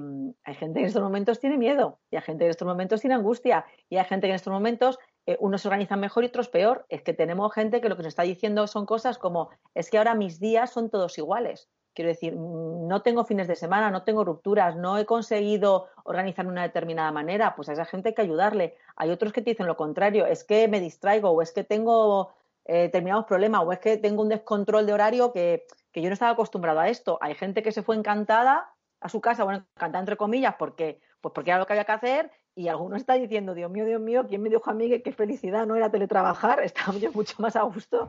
hay 0.45 0.55
gente 0.55 0.79
que 0.79 0.81
en 0.81 0.87
estos 0.87 1.03
momentos 1.03 1.41
tiene 1.41 1.59
miedo, 1.59 2.01
y 2.11 2.17
hay 2.17 2.23
gente 2.23 2.41
que 2.41 2.47
en 2.47 2.51
estos 2.51 2.67
momentos 2.67 3.03
tiene 3.03 3.17
angustia, 3.17 3.67
y 3.91 3.99
hay 3.99 4.05
gente 4.07 4.27
que 4.27 4.31
en 4.31 4.37
estos 4.37 4.53
momentos 4.53 4.99
eh, 5.27 5.37
unos 5.39 5.61
se 5.61 5.69
organizan 5.69 6.01
mejor 6.01 6.25
y 6.25 6.29
otros 6.29 6.49
peor. 6.49 6.87
Es 6.89 7.03
que 7.03 7.13
tenemos 7.13 7.53
gente 7.53 7.81
que 7.81 7.89
lo 7.89 7.97
que 7.97 8.03
nos 8.03 8.09
está 8.09 8.23
diciendo 8.23 8.67
son 8.67 8.87
cosas 8.87 9.19
como, 9.19 9.51
es 9.75 9.91
que 9.91 9.99
ahora 9.99 10.15
mis 10.15 10.41
días 10.41 10.73
son 10.73 10.91
todos 10.91 11.19
iguales. 11.19 11.69
Quiero 11.95 12.09
decir, 12.09 12.37
no 12.37 13.03
tengo 13.03 13.25
fines 13.25 13.49
de 13.49 13.57
semana, 13.57 13.91
no 13.91 14.05
tengo 14.05 14.25
rupturas, 14.25 14.77
no 14.77 14.97
he 14.97 15.07
conseguido 15.07 15.89
organizar 16.05 16.45
de 16.45 16.53
una 16.53 16.63
determinada 16.63 17.11
manera, 17.11 17.57
pues 17.57 17.69
a 17.69 17.73
esa 17.73 17.85
gente 17.85 18.11
hay 18.11 18.15
que 18.15 18.23
ayudarle. 18.23 18.77
Hay 18.97 19.11
otros 19.11 19.33
que 19.33 19.43
te 19.43 19.51
dicen 19.51 19.67
lo 19.67 19.77
contrario, 19.77 20.27
es 20.27 20.45
que 20.45 20.69
me 20.69 20.81
distraigo 20.81 21.31
o 21.31 21.43
es 21.43 21.53
que 21.53 21.65
tengo 21.65 22.33
eh, 22.65 22.83
determinados 22.83 23.27
problemas 23.27 23.63
o 23.65 23.73
es 23.73 23.81
que 23.81 23.97
tengo 23.97 24.23
un 24.23 24.29
descontrol 24.29 24.87
de 24.87 24.93
horario 24.93 25.33
que, 25.33 25.67
que, 25.93 26.01
yo 26.01 26.09
no 26.09 26.13
estaba 26.13 26.33
acostumbrado 26.33 26.79
a 26.79 26.89
esto. 26.89 27.19
Hay 27.21 27.35
gente 27.35 27.63
que 27.63 27.73
se 27.73 27.83
fue 27.83 27.97
encantada 27.97 28.73
a 29.01 29.09
su 29.09 29.21
casa, 29.21 29.45
bueno, 29.45 29.67
encantada 29.75 30.01
entre 30.01 30.17
comillas, 30.17 30.55
porque, 30.59 31.01
pues 31.21 31.33
porque 31.35 31.51
era 31.51 31.59
lo 31.59 31.67
que 31.67 31.73
había 31.73 31.85
que 31.85 31.93
hacer 31.93 32.31
y 32.55 32.69
alguno 32.69 32.97
está 32.97 33.15
diciendo, 33.15 33.55
Dios 33.55 33.71
mío, 33.71 33.85
Dios 33.85 34.01
mío, 34.01 34.27
¿quién 34.29 34.43
me 34.43 34.51
dijo 34.51 34.71
a 34.71 34.75
mí 34.75 34.89
que 34.89 35.03
qué 35.03 35.13
felicidad 35.13 35.67
no 35.67 35.77
era 35.77 35.91
teletrabajar? 35.91 36.61
Estaba 36.65 36.97
yo 36.99 37.11
mucho 37.13 37.35
más 37.39 37.57
a 37.57 37.63
gusto 37.63 38.09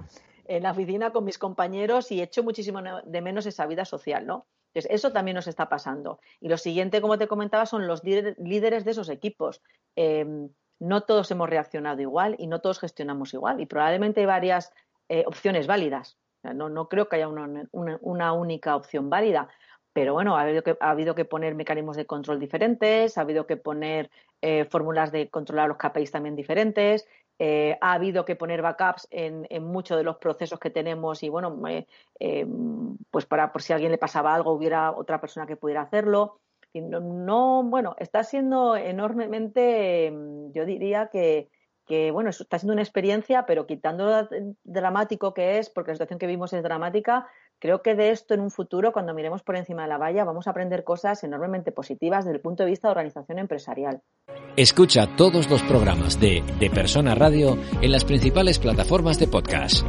en 0.58 0.63
la 0.63 0.72
oficina 0.72 1.12
con 1.12 1.24
mis 1.24 1.38
compañeros 1.38 2.12
y 2.12 2.22
echo 2.22 2.43
muchísimo 2.43 2.81
de 3.05 3.22
menos 3.22 3.46
esa 3.46 3.65
vida 3.67 3.86
social, 3.86 4.25
¿no? 4.25 4.48
Entonces, 4.74 4.91
eso 4.91 5.12
también 5.12 5.36
nos 5.36 5.48
está 5.48 5.70
pasando. 5.70 6.20
Y 6.39 6.50
lo 6.50 6.58
siguiente, 6.58 7.01
como 7.01 7.17
te 7.17 7.27
comentaba, 7.27 7.65
son 7.65 7.88
los 7.88 8.03
líderes 8.03 8.86
de 8.86 8.91
esos 8.91 9.10
equipos. 9.10 9.62
Em, 9.96 10.50
no 10.79 11.01
todos 11.01 11.29
hemos 11.31 11.50
reaccionado 11.50 12.01
igual 12.01 12.36
y 12.38 12.48
no 12.48 12.60
todos 12.60 12.79
gestionamos 12.79 13.34
igual. 13.34 13.62
Y 13.62 13.65
probablemente 13.65 14.22
hay 14.22 14.25
varias 14.25 14.74
eh, 15.10 15.24
opciones 15.25 15.67
válidas. 15.67 16.17
no, 16.43 16.88
creo 16.89 17.08
que 17.08 17.17
haya 17.17 17.27
una, 17.27 17.67
una, 18.01 18.34
única 18.34 18.75
opción 18.75 19.10
válida. 19.10 19.48
Pero 19.93 20.13
bueno, 20.13 20.38
ha 20.38 20.41
habido, 20.41 20.63
que, 20.63 20.77
ha 20.79 20.89
habido 20.89 21.15
que 21.15 21.25
poner 21.25 21.53
mecanismos 21.53 21.98
de 21.98 22.05
control 22.05 22.39
diferentes, 22.39 23.17
ha 23.17 23.22
habido 23.22 23.46
que 23.46 23.58
poner 23.58 24.10
eh, 24.41 24.65
fórmulas 24.65 25.12
de 25.12 25.29
controlar 25.29 25.67
los 25.67 25.77
KPIs 25.77 26.12
también 26.12 26.36
diferentes, 26.36 27.08
eh, 27.43 27.75
ha 27.81 27.93
habido 27.93 28.24
que 28.24 28.36
poner 28.36 28.62
backups 28.62 29.07
en, 29.10 29.48
muchos 29.63 29.98
de 29.98 30.03
los 30.03 30.17
procesos 30.17 30.60
que 30.60 30.69
tenemos 30.69 31.24
y 31.24 31.29
bueno, 31.29 31.60
eh, 32.19 32.45
pues 33.10 33.25
para 33.25 33.51
por 33.51 33.63
si 33.63 33.74
a 33.74 33.77
alguien 33.77 33.91
le 33.91 33.98
pasaba 33.98 34.36
algo 34.36 34.51
hubiera 34.51 34.91
otra 34.91 35.19
persona 35.19 35.48
que 35.48 35.55
pudiera 35.55 35.81
hacerlo. 35.81 36.38
no, 36.75 37.63
bueno, 37.63 37.95
está 37.98 38.24
siendo 38.24 38.75
enormemente, 38.75 40.13
yo 40.53 40.65
diría 40.67 41.07
que, 41.07 41.50
que, 41.91 42.10
bueno, 42.10 42.29
está 42.29 42.57
siendo 42.57 42.71
una 42.71 42.83
experiencia, 42.83 43.45
pero 43.45 43.67
quitando 43.67 44.05
lo 44.05 44.29
dramático 44.63 45.33
que 45.33 45.57
es, 45.60 45.69
porque 45.69 45.91
la 45.91 45.95
situación 45.95 46.19
que 46.19 46.25
vimos 46.25 46.53
es 46.53 46.63
dramática, 46.63 47.27
creo 47.60 47.81
que 47.81 47.95
de 47.95 48.12
esto 48.12 48.33
en 48.33 48.39
un 48.39 48.50
futuro, 48.50 48.93
cuando 48.93 49.13
miremos 49.13 49.43
por 49.43 49.57
encima 49.57 49.81
de 49.81 49.89
la 49.89 49.98
valla, 49.98 50.24
vamos 50.24 50.48
a 50.48 50.51
aprender 50.51 50.86
cosas 50.86 51.21
enormemente 51.25 51.74
positivas 51.74 52.24
desde 52.24 52.38
el 52.38 52.41
punto 52.41 52.63
de 52.63 52.69
vista 52.69 52.88
de 52.88 52.93
organización 52.93 53.39
empresarial. 53.39 54.01
Escucha 54.55 55.05
todos 55.17 55.50
los 55.50 55.62
programas 55.63 56.17
de 56.17 56.41
De 56.62 56.69
Persona 56.69 57.13
Radio 57.13 57.57
en 57.81 57.91
las 57.91 58.05
principales 58.05 58.57
plataformas 58.57 59.19
de 59.19 59.27
podcast 59.27 59.86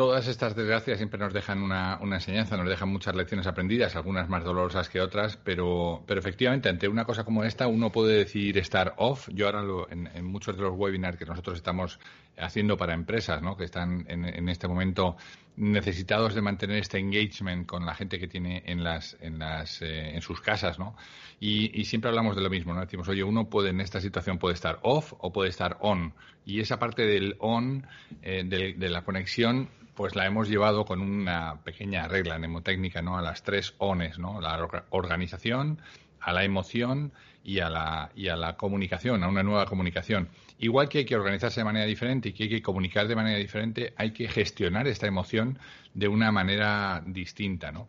todas 0.00 0.28
estas 0.28 0.56
desgracias 0.56 0.96
siempre 0.96 1.20
nos 1.20 1.34
dejan 1.34 1.62
una, 1.62 1.98
enseñanza, 2.00 2.56
nos 2.56 2.66
dejan 2.66 2.88
muchas 2.88 3.14
lecciones 3.14 3.46
aprendidas, 3.46 3.96
algunas 3.96 4.30
más 4.30 4.42
dolorosas 4.42 4.88
que 4.88 4.98
otras, 4.98 5.36
pero, 5.36 6.02
pero 6.06 6.20
efectivamente 6.20 6.70
ante 6.70 6.88
una 6.88 7.04
cosa 7.04 7.22
como 7.22 7.44
esta 7.44 7.66
uno 7.66 7.92
puede 7.92 8.16
decidir 8.16 8.56
estar 8.56 8.94
off. 8.96 9.28
Yo 9.30 9.44
ahora 9.44 9.62
en, 9.90 10.24
muchos 10.24 10.56
de 10.56 10.62
los 10.62 10.72
webinars 10.74 11.18
que 11.18 11.26
nosotros 11.26 11.58
estamos 11.58 12.00
haciendo 12.38 12.78
para 12.78 12.94
empresas, 12.94 13.42
¿no? 13.42 13.58
que 13.58 13.64
están 13.64 14.06
en, 14.08 14.48
este 14.48 14.66
momento 14.68 15.18
necesitados 15.60 16.34
de 16.34 16.40
mantener 16.40 16.78
este 16.78 16.98
engagement 16.98 17.66
con 17.66 17.84
la 17.84 17.94
gente 17.94 18.18
que 18.18 18.26
tiene 18.26 18.62
en 18.64 18.82
las 18.82 19.16
en 19.20 19.38
las 19.38 19.82
eh, 19.82 20.14
en 20.14 20.22
sus 20.22 20.40
casas, 20.40 20.78
¿no? 20.78 20.96
Y, 21.38 21.84
siempre 21.84 22.08
hablamos 22.08 22.36
de 22.36 22.42
lo 22.42 22.50
mismo, 22.50 22.74
¿no? 22.74 22.80
Decimos, 22.80 23.08
oye, 23.08 23.22
uno 23.22 23.48
puede 23.48 23.70
en 23.70 23.80
esta 23.80 24.00
situación 24.00 24.38
puede 24.38 24.54
estar 24.54 24.78
off 24.82 25.12
o 25.18 25.32
puede 25.32 25.50
estar 25.50 25.76
on. 25.80 26.14
Y 26.44 26.60
esa 26.60 26.78
parte 26.78 27.06
del 27.06 27.36
on, 27.38 27.86
eh, 28.22 28.44
de 28.44 28.88
la 28.88 29.02
conexión, 29.02 29.68
pues 29.94 30.16
la 30.16 30.26
hemos 30.26 30.48
llevado 30.48 30.84
con 30.84 31.00
una 31.00 31.60
pequeña 31.62 32.08
regla 32.08 32.38
mnemotécnica, 32.38 33.02
¿no? 33.02 33.18
A 33.18 33.22
las 33.22 33.42
tres 33.42 33.74
ONES, 33.78 34.18
¿no? 34.18 34.40
La 34.40 34.66
organización, 34.90 35.80
a 36.20 36.32
la 36.32 36.44
emoción 36.44 37.12
y 37.44 37.60
a 37.60 37.68
la, 37.68 38.10
y 38.14 38.28
a 38.28 38.36
la 38.36 38.56
comunicación, 38.56 39.22
a 39.24 39.28
una 39.28 39.42
nueva 39.42 39.66
comunicación. 39.66 40.28
Igual 40.60 40.88
que 40.88 40.98
hay 40.98 41.04
que 41.04 41.16
organizarse 41.16 41.60
de 41.60 41.64
manera 41.64 41.86
diferente 41.86 42.28
y 42.28 42.32
que 42.32 42.44
hay 42.44 42.48
que 42.50 42.62
comunicar 42.62 43.08
de 43.08 43.16
manera 43.16 43.38
diferente, 43.38 43.94
hay 43.96 44.12
que 44.12 44.28
gestionar 44.28 44.86
esta 44.86 45.06
emoción 45.06 45.58
de 45.94 46.06
una 46.06 46.30
manera 46.30 47.02
distinta, 47.06 47.72
¿no? 47.72 47.88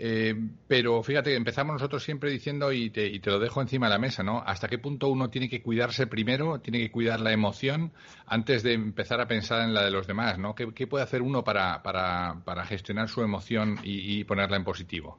Eh, 0.00 0.32
pero 0.68 1.02
fíjate, 1.02 1.34
empezamos 1.34 1.72
nosotros 1.72 2.04
siempre 2.04 2.30
diciendo, 2.30 2.72
y 2.72 2.90
te, 2.90 3.04
y 3.04 3.18
te, 3.18 3.30
lo 3.30 3.40
dejo 3.40 3.60
encima 3.60 3.86
de 3.88 3.94
la 3.94 3.98
mesa, 3.98 4.22
¿no? 4.22 4.40
¿Hasta 4.46 4.68
qué 4.68 4.78
punto 4.78 5.08
uno 5.08 5.28
tiene 5.28 5.48
que 5.48 5.60
cuidarse 5.60 6.06
primero, 6.06 6.60
tiene 6.60 6.78
que 6.78 6.92
cuidar 6.92 7.18
la 7.18 7.32
emoción 7.32 7.90
antes 8.26 8.62
de 8.62 8.74
empezar 8.74 9.20
a 9.20 9.26
pensar 9.26 9.62
en 9.62 9.74
la 9.74 9.82
de 9.82 9.90
los 9.90 10.06
demás, 10.06 10.38
¿no? 10.38 10.54
¿Qué, 10.54 10.86
puede 10.86 11.02
hacer 11.02 11.20
uno 11.20 11.42
para, 11.42 11.82
para, 11.82 12.42
para 12.44 12.64
gestionar 12.64 13.08
su 13.08 13.22
emoción 13.22 13.80
y, 13.82 14.22
ponerla 14.22 14.56
en 14.56 14.64
positivo? 14.64 15.18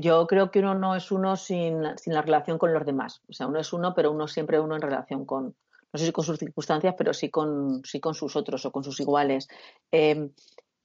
Yo 0.00 0.26
creo 0.26 0.50
que 0.50 0.60
uno 0.60 0.74
no 0.74 0.94
es 0.94 1.10
uno 1.10 1.36
sin, 1.36 1.82
sin, 1.96 2.14
la 2.14 2.22
relación 2.22 2.58
con 2.58 2.72
los 2.72 2.84
demás. 2.84 3.22
O 3.28 3.32
sea, 3.32 3.46
uno 3.46 3.58
es 3.60 3.72
uno, 3.72 3.94
pero 3.94 4.12
uno 4.12 4.28
siempre 4.28 4.60
uno 4.60 4.76
en 4.76 4.82
relación 4.82 5.24
con, 5.24 5.54
no 5.92 5.98
sé 5.98 6.06
si 6.06 6.12
con 6.12 6.24
sus 6.24 6.38
circunstancias, 6.38 6.94
pero 6.96 7.14
sí 7.14 7.30
con, 7.30 7.82
sí 7.84 8.00
con 8.00 8.14
sus 8.14 8.36
otros 8.36 8.64
o 8.66 8.72
con 8.72 8.84
sus 8.84 9.00
iguales. 9.00 9.48
Eh, 9.92 10.30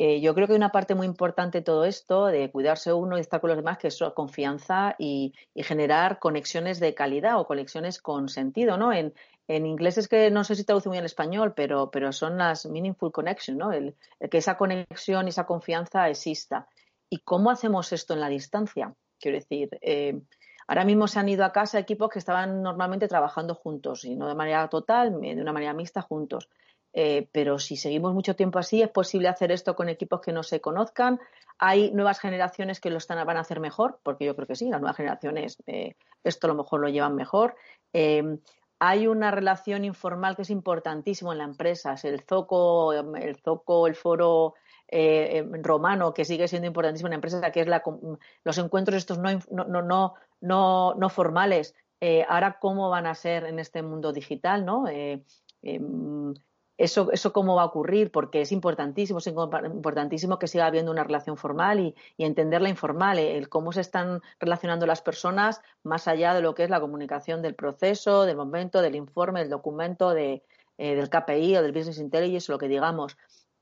eh, 0.02 0.22
yo 0.22 0.34
creo 0.34 0.48
que 0.48 0.54
una 0.54 0.72
parte 0.72 0.96
muy 0.96 1.06
importante 1.06 1.58
de 1.58 1.64
todo 1.64 1.84
esto, 1.84 2.28
de 2.28 2.50
cuidarse 2.50 2.94
uno 2.94 3.18
y 3.18 3.22
estar 3.22 3.42
con 3.42 3.50
los 3.50 3.58
demás, 3.58 3.78
que 3.78 3.90
es 3.90 4.00
la 4.00 4.12
confianza 4.12 4.96
y, 4.98 5.34
generar 5.56 6.20
conexiones 6.20 6.80
de 6.80 6.94
calidad 6.94 7.38
o 7.38 7.46
conexiones 7.46 8.02
con 8.02 8.30
sentido, 8.30 8.78
¿no? 8.78 8.94
En, 8.94 9.14
inglés 9.48 9.98
es 9.98 10.08
que 10.08 10.32
no 10.32 10.44
sé 10.44 10.56
si 10.56 10.64
traduce 10.64 10.88
muy 10.88 11.00
en 11.00 11.06
español, 11.06 11.54
pero, 11.54 11.92
pero 11.92 12.14
son 12.14 12.38
las 12.38 12.66
meaningful 12.66 13.12
connections, 13.12 13.58
¿no? 13.58 13.74
El, 13.74 13.96
que 14.32 14.38
esa 14.38 14.56
conexión 14.56 15.26
y 15.26 15.30
esa 15.30 15.46
confianza 15.46 16.08
exista. 16.08 16.70
¿Y 17.10 17.20
cómo 17.20 17.52
hacemos 17.52 17.92
esto 17.92 18.14
en 18.14 18.20
la 18.20 18.30
distancia? 18.30 18.94
Quiero 19.20 19.38
decir, 19.38 19.70
eh, 19.82 20.22
ahora 20.68 20.86
mismo 20.86 21.08
se 21.08 21.20
han 21.20 21.30
ido 21.30 21.44
a 21.44 21.52
casa 21.52 21.80
equipos 21.80 22.10
que 22.10 22.20
estaban 22.20 22.62
normalmente 22.62 23.08
trabajando 23.08 23.56
juntos 23.56 24.06
y 24.06 24.16
no 24.16 24.28
de 24.28 24.36
manera 24.36 24.68
total, 24.70 25.20
de 25.20 25.42
una 25.42 25.54
manera 25.54 25.74
mixta 25.74 26.02
juntos. 26.02 26.50
Eh, 26.94 27.30
pero 27.32 27.60
si 27.60 27.78
seguimos 27.78 28.14
mucho 28.14 28.36
tiempo 28.36 28.60
así, 28.60 28.82
es 28.82 28.90
posible 28.90 29.28
hacer 29.28 29.52
esto 29.52 29.76
con 29.76 29.90
equipos 29.90 30.22
que 30.22 30.32
no 30.32 30.44
se 30.44 30.60
conozcan. 30.60 31.20
Hay 31.60 31.92
nuevas 31.92 32.20
generaciones 32.20 32.80
que 32.80 32.90
lo 32.90 32.98
están, 32.98 33.26
van 33.26 33.38
a 33.38 33.42
hacer 33.42 33.60
mejor, 33.60 34.00
porque 34.04 34.26
yo 34.26 34.36
creo 34.36 34.48
que 34.48 34.56
sí, 34.56 34.70
las 34.70 34.82
nuevas 34.82 34.98
generaciones 34.98 35.58
eh, 35.68 35.96
esto 36.24 36.48
a 36.48 36.50
lo 36.50 36.56
mejor 36.56 36.82
lo 36.82 36.90
llevan 36.90 37.16
mejor. 37.16 37.56
Eh, 37.94 38.40
hay 38.80 39.08
una 39.08 39.30
relación 39.30 39.84
informal 39.84 40.36
que 40.36 40.44
es 40.44 40.50
importantísimo 40.50 41.34
en 41.34 41.40
la 41.40 41.44
empresa, 41.44 41.94
es 41.94 42.06
el 42.06 42.22
zoco, 42.22 42.94
el 42.94 43.36
zoco, 43.44 43.88
el 43.88 43.96
foro 43.96 44.56
romano 45.62 46.14
que 46.14 46.26
sigue 46.26 46.48
siendo 46.48 46.68
importantísimo 46.68 47.08
en 47.08 47.12
la 47.12 47.16
empresa, 47.16 47.52
que 47.52 47.62
es 47.62 47.68
los 48.44 48.58
encuentros 48.58 48.98
estos 48.98 49.20
no, 49.20 49.30
no, 49.52 49.82
no, 49.82 50.14
no, 50.42 50.94
no 50.96 51.10
formales. 51.10 51.76
ahora, 52.28 52.58
¿cómo 52.60 52.90
van 52.90 53.06
a 53.06 53.16
ser 53.16 53.46
en 53.46 53.60
este 53.60 53.84
mundo 53.84 54.14
digital? 54.14 54.66
¿no? 54.66 54.86
Em, 55.62 56.34
eso, 56.78 57.12
eso 57.12 57.34
cómo 57.34 57.56
va 57.56 57.64
a 57.64 57.66
ocurrir, 57.66 58.10
porque 58.10 58.42
es 58.42 58.54
importantísimo, 58.54 59.20
es 59.20 59.28
importantísimo 59.28 60.40
que 60.40 60.48
siga 60.48 60.66
habiendo 60.66 60.92
una 60.92 61.04
relación 61.04 61.36
formal 61.36 61.82
y, 61.82 61.96
y 62.16 62.24
entender 62.24 62.62
la 62.62 62.70
informal, 62.70 63.20
el 63.20 63.50
cómo 63.50 63.74
se 63.74 63.82
están 63.82 64.22
relacionando 64.40 64.86
las 64.86 65.02
personas 65.02 65.62
más 65.84 66.08
allá 66.08 66.34
de 66.34 66.42
lo 66.42 66.56
que 66.56 66.64
es 66.64 66.70
la 66.70 66.80
comunicación 66.80 67.42
del 67.42 67.54
proceso, 67.54 68.24
del 68.24 68.38
momento, 68.38 68.82
del 68.82 68.96
informe, 68.96 69.42
del 69.42 69.50
documento, 69.50 70.12
de, 70.12 70.42
eh, 70.82 70.96
del 70.96 71.10
KPI 71.10 71.58
o 71.58 71.62
del 71.62 71.74
Business 71.74 72.00
Intelligence 72.00 72.50
lo 72.50 72.58
que 72.58 72.70
digamos. 72.70 73.18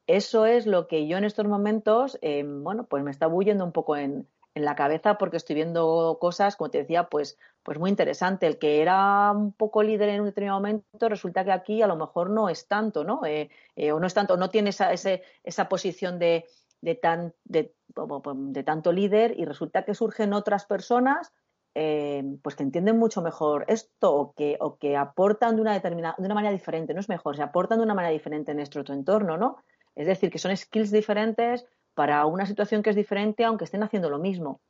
Eso 0.07 0.45
es 0.45 0.65
lo 0.65 0.87
que 0.87 1.07
yo 1.07 1.17
en 1.17 1.25
estos 1.25 1.45
momentos, 1.45 2.17
eh, 2.21 2.43
bueno, 2.45 2.85
pues 2.85 3.03
me 3.03 3.11
está 3.11 3.27
bulliendo 3.27 3.65
un 3.65 3.73
poco 3.73 3.97
en, 3.97 4.27
en 4.57 4.65
la 4.65 4.75
cabeza 4.75 5.17
porque 5.17 5.37
estoy 5.37 5.55
viendo 5.55 6.17
cosas, 6.19 6.55
como 6.55 6.69
te 6.69 6.79
decía, 6.79 7.09
pues, 7.09 7.37
pues 7.63 7.79
muy 7.79 7.89
interesante. 7.89 8.47
El 8.47 8.57
que 8.57 8.81
era 8.81 9.31
un 9.31 9.53
poco 9.53 9.83
líder 9.83 10.09
en 10.09 10.21
un 10.21 10.27
determinado 10.27 10.59
momento, 10.59 11.09
resulta 11.09 11.45
que 11.45 11.51
aquí 11.51 11.81
a 11.81 11.87
lo 11.87 11.95
mejor 11.95 12.29
no 12.29 12.49
es 12.49 12.67
tanto, 12.67 13.03
¿no? 13.03 13.25
Eh, 13.25 13.49
eh, 13.75 13.91
o 13.91 13.99
no 13.99 14.07
es 14.07 14.13
tanto, 14.13 14.35
no 14.35 14.49
tiene 14.49 14.71
esa, 14.71 14.91
esa 14.91 15.69
posición 15.69 16.19
de, 16.19 16.45
de, 16.81 16.95
tan, 16.95 17.33
de, 17.43 17.73
de, 17.95 18.63
tanto 18.63 18.91
líder 18.91 19.39
y 19.39 19.45
resulta 19.45 19.85
que 19.85 19.93
surgen 19.93 20.33
otras 20.33 20.65
personas 20.65 21.31
eh, 21.75 22.23
pues 22.41 22.55
que 22.55 22.63
entienden 22.63 22.97
mucho 22.97 23.21
mejor 23.21 23.65
esto 23.67 24.11
o 24.11 24.33
que, 24.33 24.57
o 24.59 24.77
que 24.77 24.97
aportan 24.97 25.55
de 25.55 25.61
una, 25.61 25.73
determinada, 25.73 26.15
de 26.17 26.25
una 26.25 26.33
manera 26.33 26.51
diferente, 26.51 26.95
no 26.95 26.99
es 26.99 27.09
mejor, 27.09 27.35
se 27.35 27.43
aportan 27.43 27.77
de 27.77 27.83
una 27.83 27.93
manera 27.93 28.11
diferente 28.11 28.51
en 28.51 28.57
nuestro 28.57 28.83
entorno, 28.91 29.37
¿no? 29.37 29.57
Es 29.97 30.07
decir, 30.07 30.31
que 30.31 30.37
son 30.37 30.55
skills 30.55 30.91
diferentes, 30.91 31.65
para 31.97 32.23
una 32.27 32.45
situación 32.45 32.83
que 32.83 32.91
es 32.91 32.95
diferente, 32.95 33.43
aunque 33.43 33.63
estén 33.65 33.81
haciendo 33.81 34.11
lo 34.11 34.19
mismo. 34.19 34.61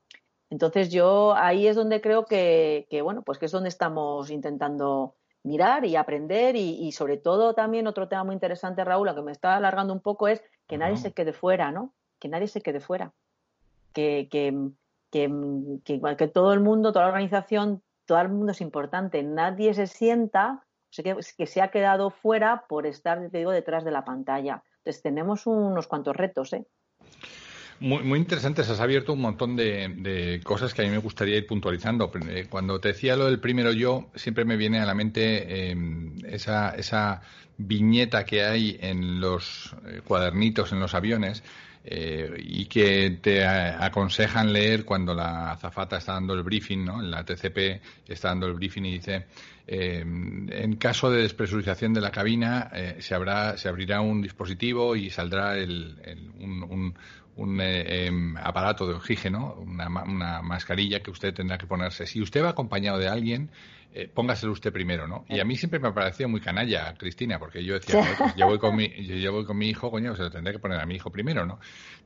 Entonces 0.49 0.89
yo 0.89 1.35
ahí 1.35 1.67
es 1.67 1.75
donde 1.75 1.99
creo 1.99 2.25
que, 2.25 2.87
bueno, 3.03 3.21
pues 3.21 3.37
que 3.37 3.47
es 3.47 3.51
donde 3.51 3.67
estamos 3.67 4.31
intentando 4.31 5.15
mirar 5.43 5.83
y 5.83 5.97
aprender 5.97 6.55
y, 6.55 6.89
sobre 6.93 7.17
todo 7.17 7.53
también 7.53 7.85
otro 7.85 8.07
tema 8.07 8.23
muy 8.23 8.33
interesante, 8.33 8.85
Raúl, 8.85 9.13
que 9.13 9.21
me 9.21 9.33
está 9.33 9.57
alargando 9.57 9.91
un 9.93 9.99
poco 9.99 10.29
es 10.29 10.41
que 10.67 10.77
nadie 10.77 10.95
se 10.95 11.11
quede 11.11 11.33
fuera, 11.33 11.69
¿no? 11.69 11.93
Que 12.17 12.29
nadie 12.29 12.47
se 12.47 12.61
quede 12.61 12.79
fuera. 12.79 13.11
Que, 13.91 14.29
que, 14.31 14.57
que, 15.11 15.93
igual 15.93 16.15
que 16.15 16.29
todo 16.29 16.53
el 16.53 16.61
mundo, 16.61 16.93
toda 16.93 17.05
la 17.05 17.11
organización, 17.11 17.83
todo 18.05 18.21
el 18.21 18.29
mundo 18.29 18.53
es 18.53 18.61
importante. 18.61 19.21
Nadie 19.21 19.73
se 19.73 19.87
sienta 19.87 20.65
que, 20.91 21.17
que 21.37 21.45
se 21.45 21.61
ha 21.61 21.71
quedado 21.71 22.09
fuera 22.09 22.65
por 22.69 22.85
estar, 22.85 23.29
te 23.29 23.37
digo, 23.37 23.51
detrás 23.51 23.83
de 23.83 23.91
la 23.91 24.05
pantalla. 24.05 24.63
Entonces 24.87 25.03
tenemos 25.03 25.45
unos 25.47 25.85
cuantos 25.85 26.15
retos, 26.15 26.53
¿eh? 26.53 26.65
Muy, 27.79 28.03
muy 28.03 28.17
interesante, 28.17 28.61
has 28.61 28.79
abierto 28.79 29.13
un 29.13 29.21
montón 29.21 29.55
de, 29.55 30.41
cosas 30.43 30.73
que 30.73 30.81
a 30.81 30.85
mí 30.85 30.89
me 30.89 30.97
gustaría 30.97 31.37
ir 31.37 31.45
puntualizando. 31.45 32.11
Eh, 32.27 32.47
cuando 32.49 32.79
te 32.79 32.89
decía 32.89 33.15
lo 33.15 33.25
del 33.25 33.39
primero 33.39 33.71
yo, 33.71 34.09
siempre 34.15 34.45
me 34.45 34.57
viene 34.57 34.79
a 34.79 34.85
la 34.85 34.95
mente 34.95 35.69
em, 35.69 36.15
esa, 36.25 36.71
esa 36.71 37.21
viñeta 37.57 38.25
que 38.25 38.43
hay 38.43 38.77
en 38.81 39.19
los 39.19 39.75
eh, 39.85 40.01
cuadernitos, 40.03 40.71
en 40.71 40.79
los 40.79 40.95
aviones, 40.95 41.43
eh, 41.85 42.35
y 42.39 42.65
que 42.65 43.19
te 43.21 43.45
aconsejan 43.45 44.51
leer 44.51 44.83
cuando 44.83 45.13
la 45.13 45.51
azafata 45.51 45.97
está 45.97 46.13
dando 46.13 46.33
el 46.33 46.41
briefing, 46.41 46.83
¿no? 46.83 47.01
La 47.01 47.23
TCP 47.23 47.79
está 48.07 48.29
dando 48.29 48.47
el 48.47 48.53
briefing 48.53 48.85
y 48.85 48.93
dice, 48.93 49.27
em, 49.67 50.51
en 50.51 50.75
caso 50.77 51.11
de 51.11 51.21
despresurización 51.21 51.93
de 51.93 52.01
la 52.01 52.09
cabina, 52.09 52.71
se, 52.99 53.13
habrá, 53.13 53.55
se 53.55 53.69
abrirá 53.69 54.01
un 54.01 54.21
dispositivo 54.21 54.95
y 54.95 55.11
saldrá 55.11 55.57
el, 55.57 55.95
un 56.39 56.95
eh, 57.59 58.07
em, 58.07 58.35
aparato 58.37 58.87
de 58.87 58.93
oxígeno, 58.95 59.55
una, 59.59 59.87
una, 60.03 60.41
mascarilla 60.41 61.01
que 61.01 61.11
usted 61.11 61.33
tendrá 61.33 61.57
que 61.57 61.67
ponerse. 61.67 62.05
Si 62.05 62.21
usted 62.21 62.43
va 62.43 62.49
acompañado 62.49 62.97
de 62.97 63.07
alguien, 63.07 63.49
eh, 63.99 64.07
póngaselo 64.13 64.51
usted 64.51 64.71
primero, 64.71 65.07
¿no? 65.07 65.25
Y 65.27 65.39
a 65.39 65.43
mí 65.43 65.57
siempre 65.57 65.79
me 65.79 65.87
ha 65.87 65.91
parecido 65.91 66.29
muy 66.29 66.39
canalla, 66.39 66.93
Cristina, 66.95 67.39
porque 67.39 67.63
yo 67.63 67.73
decía, 67.73 67.99
pues 68.19 68.35
yo, 68.35 68.45
voy 68.45 68.59
con 68.59 68.75
mi, 68.75 68.89
yo, 69.19 69.33
voy 69.33 69.43
con 69.43 69.57
mi 69.57 69.69
hijo, 69.69 69.89
coño, 69.89 70.15
se 70.15 70.21
lo 70.21 70.29
tendré 70.29 70.53
que 70.53 70.59
poner 70.59 70.79
a 70.79 70.85
mi 70.85 70.93
hijo 70.93 71.11
primero, 71.11 71.47
¿no? 71.47 71.59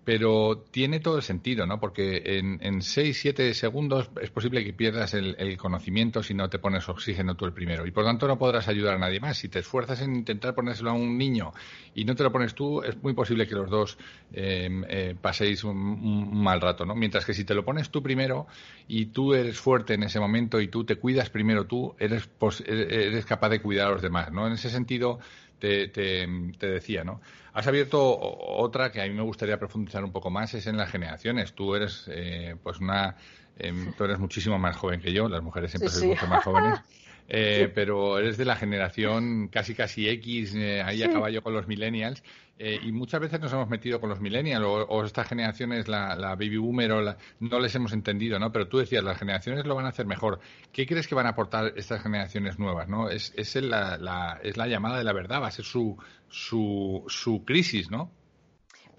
Pero 0.06 0.64
tiene 0.72 1.02
todo 1.02 1.18
el 1.18 1.22
sentido, 1.22 1.68
¿no? 1.68 1.82
Porque 1.82 2.38
en, 2.38 2.60
en 2.62 2.82
6, 2.82 3.20
7 3.20 3.54
segundos 3.54 4.10
es 4.22 4.32
posible 4.32 4.64
que 4.64 4.72
pierdas 4.72 5.14
el, 5.14 5.58
conocimiento 5.58 6.24
si 6.24 6.34
no 6.34 6.50
te 6.50 6.60
pones 6.60 6.88
oxígeno 6.88 7.36
tú 7.36 7.46
el 7.46 7.52
primero. 7.52 7.86
Y 7.86 7.92
por 7.92 8.06
tanto 8.06 8.26
no 8.26 8.38
podrás 8.40 8.70
ayudar 8.70 8.96
a 8.96 8.98
nadie 8.98 9.20
más. 9.20 9.38
Si 9.38 9.50
te 9.50 9.60
esfuerzas 9.60 10.02
en 10.02 10.16
intentar 10.16 10.56
ponérselo 10.56 10.92
a 10.92 10.94
un 10.94 11.18
niño 11.18 11.52
y 11.94 12.06
no 12.06 12.16
te 12.16 12.24
lo 12.24 12.32
pones 12.32 12.56
tú, 12.56 12.82
es 12.82 12.96
muy 13.04 13.14
posible 13.14 13.46
que 13.48 13.54
los 13.54 13.70
dos 13.70 13.98
em, 14.32 14.84
eh, 14.88 15.16
paséis 15.22 15.64
un, 15.66 15.78
un, 15.78 16.42
mal 16.42 16.62
rato, 16.62 16.86
¿no? 16.86 16.96
Mientras 16.96 17.26
que 17.26 17.34
si 17.34 17.44
te 17.44 17.54
lo 17.54 17.64
pones 17.64 17.92
tú 17.92 18.02
primero 18.02 18.48
y 18.88 19.08
tú 19.08 19.34
eres 19.34 19.60
fuerte 19.60 19.94
en 19.94 20.04
ese 20.04 20.20
momento 20.20 20.60
y 20.62 20.68
tú 20.68 20.84
te 20.84 20.96
cuidas 20.96 21.30
primero 21.30 21.66
tú, 21.66 21.81
tú 21.82 21.96
eres, 22.00 22.30
eres 22.68 23.26
capaz 23.26 23.50
de 23.50 23.62
cuidar 23.62 23.88
a 23.88 23.92
los 23.92 24.02
demás, 24.02 24.32
¿no? 24.32 24.48
En 24.48 24.54
ese 24.54 24.70
sentido, 24.70 25.20
te, 25.60 25.88
te, 25.88 26.68
decía, 26.68 27.04
¿no? 27.04 27.22
Has 27.54 27.68
abierto 27.68 28.18
otra 28.20 28.92
que 28.92 29.02
a 29.02 29.06
mí 29.06 29.14
me 29.14 29.22
gustaría 29.22 29.58
profundizar 29.58 30.04
un 30.04 30.12
poco 30.12 30.30
más, 30.30 30.54
es 30.54 30.68
en 30.68 30.78
las 30.78 30.90
generaciones. 30.90 31.54
Tú 31.54 31.76
eres, 31.76 32.10
eh, 32.12 32.56
pues 32.62 32.80
una, 32.80 33.16
em, 33.58 33.94
tú 33.94 34.04
eres 34.06 34.20
muchísimo 34.20 34.58
más 34.58 34.76
joven 34.78 35.02
que 35.02 35.12
yo, 35.12 35.28
las 35.28 35.44
mujeres 35.44 35.72
siempre 35.72 35.90
son 35.90 36.08
mucho 36.10 36.28
más 36.28 36.44
jóvenes. 36.44 36.80
Eh, 37.28 37.72
pero 37.74 38.20
eres 38.20 38.38
de 38.38 38.46
la 38.46 38.56
generación 38.56 39.48
casi 39.48 39.74
casi 39.74 40.10
X, 40.10 40.54
eh, 40.56 40.82
ahí 40.82 41.01
a 41.01 41.12
caballo 41.12 41.42
con 41.42 41.54
los 41.54 41.68
millennials, 41.68 42.24
eh, 42.58 42.80
y 42.84 42.92
muchas 42.92 43.22
veces 43.22 43.40
nos 43.40 43.51
hemos 43.54 43.70
metido 43.70 44.00
con 44.00 44.10
los 44.10 44.20
millennials 44.20 44.66
o, 44.66 45.04
estas 45.04 45.28
generaciones, 45.28 45.88
la, 45.88 46.16
baby 46.36 46.58
boomer, 46.58 46.92
o 46.92 47.16
no 47.40 47.60
les 47.60 47.74
hemos 47.74 47.94
entendido, 47.94 48.38
¿no? 48.38 48.51
Pero 48.51 48.68
tú 48.68 48.78
decías, 48.80 49.04
las 49.04 49.18
generaciones 49.18 49.66
lo 49.66 49.75
van 49.75 49.86
a 49.86 49.90
hacer 49.90 50.06
mejor. 50.06 50.40
¿Qué 50.72 50.86
crees 50.86 51.08
que 51.08 51.16
van 51.16 51.25
a 51.25 51.30
aportar 51.30 51.74
estas 51.75 52.04
generaciones 52.04 52.60
nuevas, 52.60 52.88
no? 52.88 53.10
Es, 53.10 53.34
es, 53.36 53.56
la, 53.56 54.40
es 54.44 54.58
la 54.58 54.68
llamada 54.68 54.98
de 54.98 55.04
la 55.04 55.13
verdad, 55.13 55.42
va 55.42 55.48
a 55.48 55.51
ser 55.51 55.66
su, 55.66 55.98
su, 56.28 57.04
su 57.08 57.44
crisis, 57.46 57.90
¿no? 57.90 58.12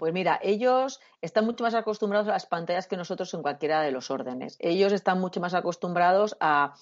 Pues 0.03 0.11
mira, 0.11 0.37
ellos 0.43 0.99
están 1.21 1.45
mucho 1.45 1.63
más 1.63 1.73
acostumbrados 1.75 2.27
a 2.27 2.31
las 2.31 2.45
pantallas 2.45 2.87
que 2.87 2.97
nosotros 2.97 3.33
en 3.33 3.41
cualquiera 3.41 3.81
de 3.81 3.91
los 3.93 4.11
órdenes. 4.11 4.57
Ellos 4.59 4.91
están 4.91 5.21
mucho 5.21 5.39
más 5.39 5.53
acostumbrados 5.53 6.35
a 6.41 6.73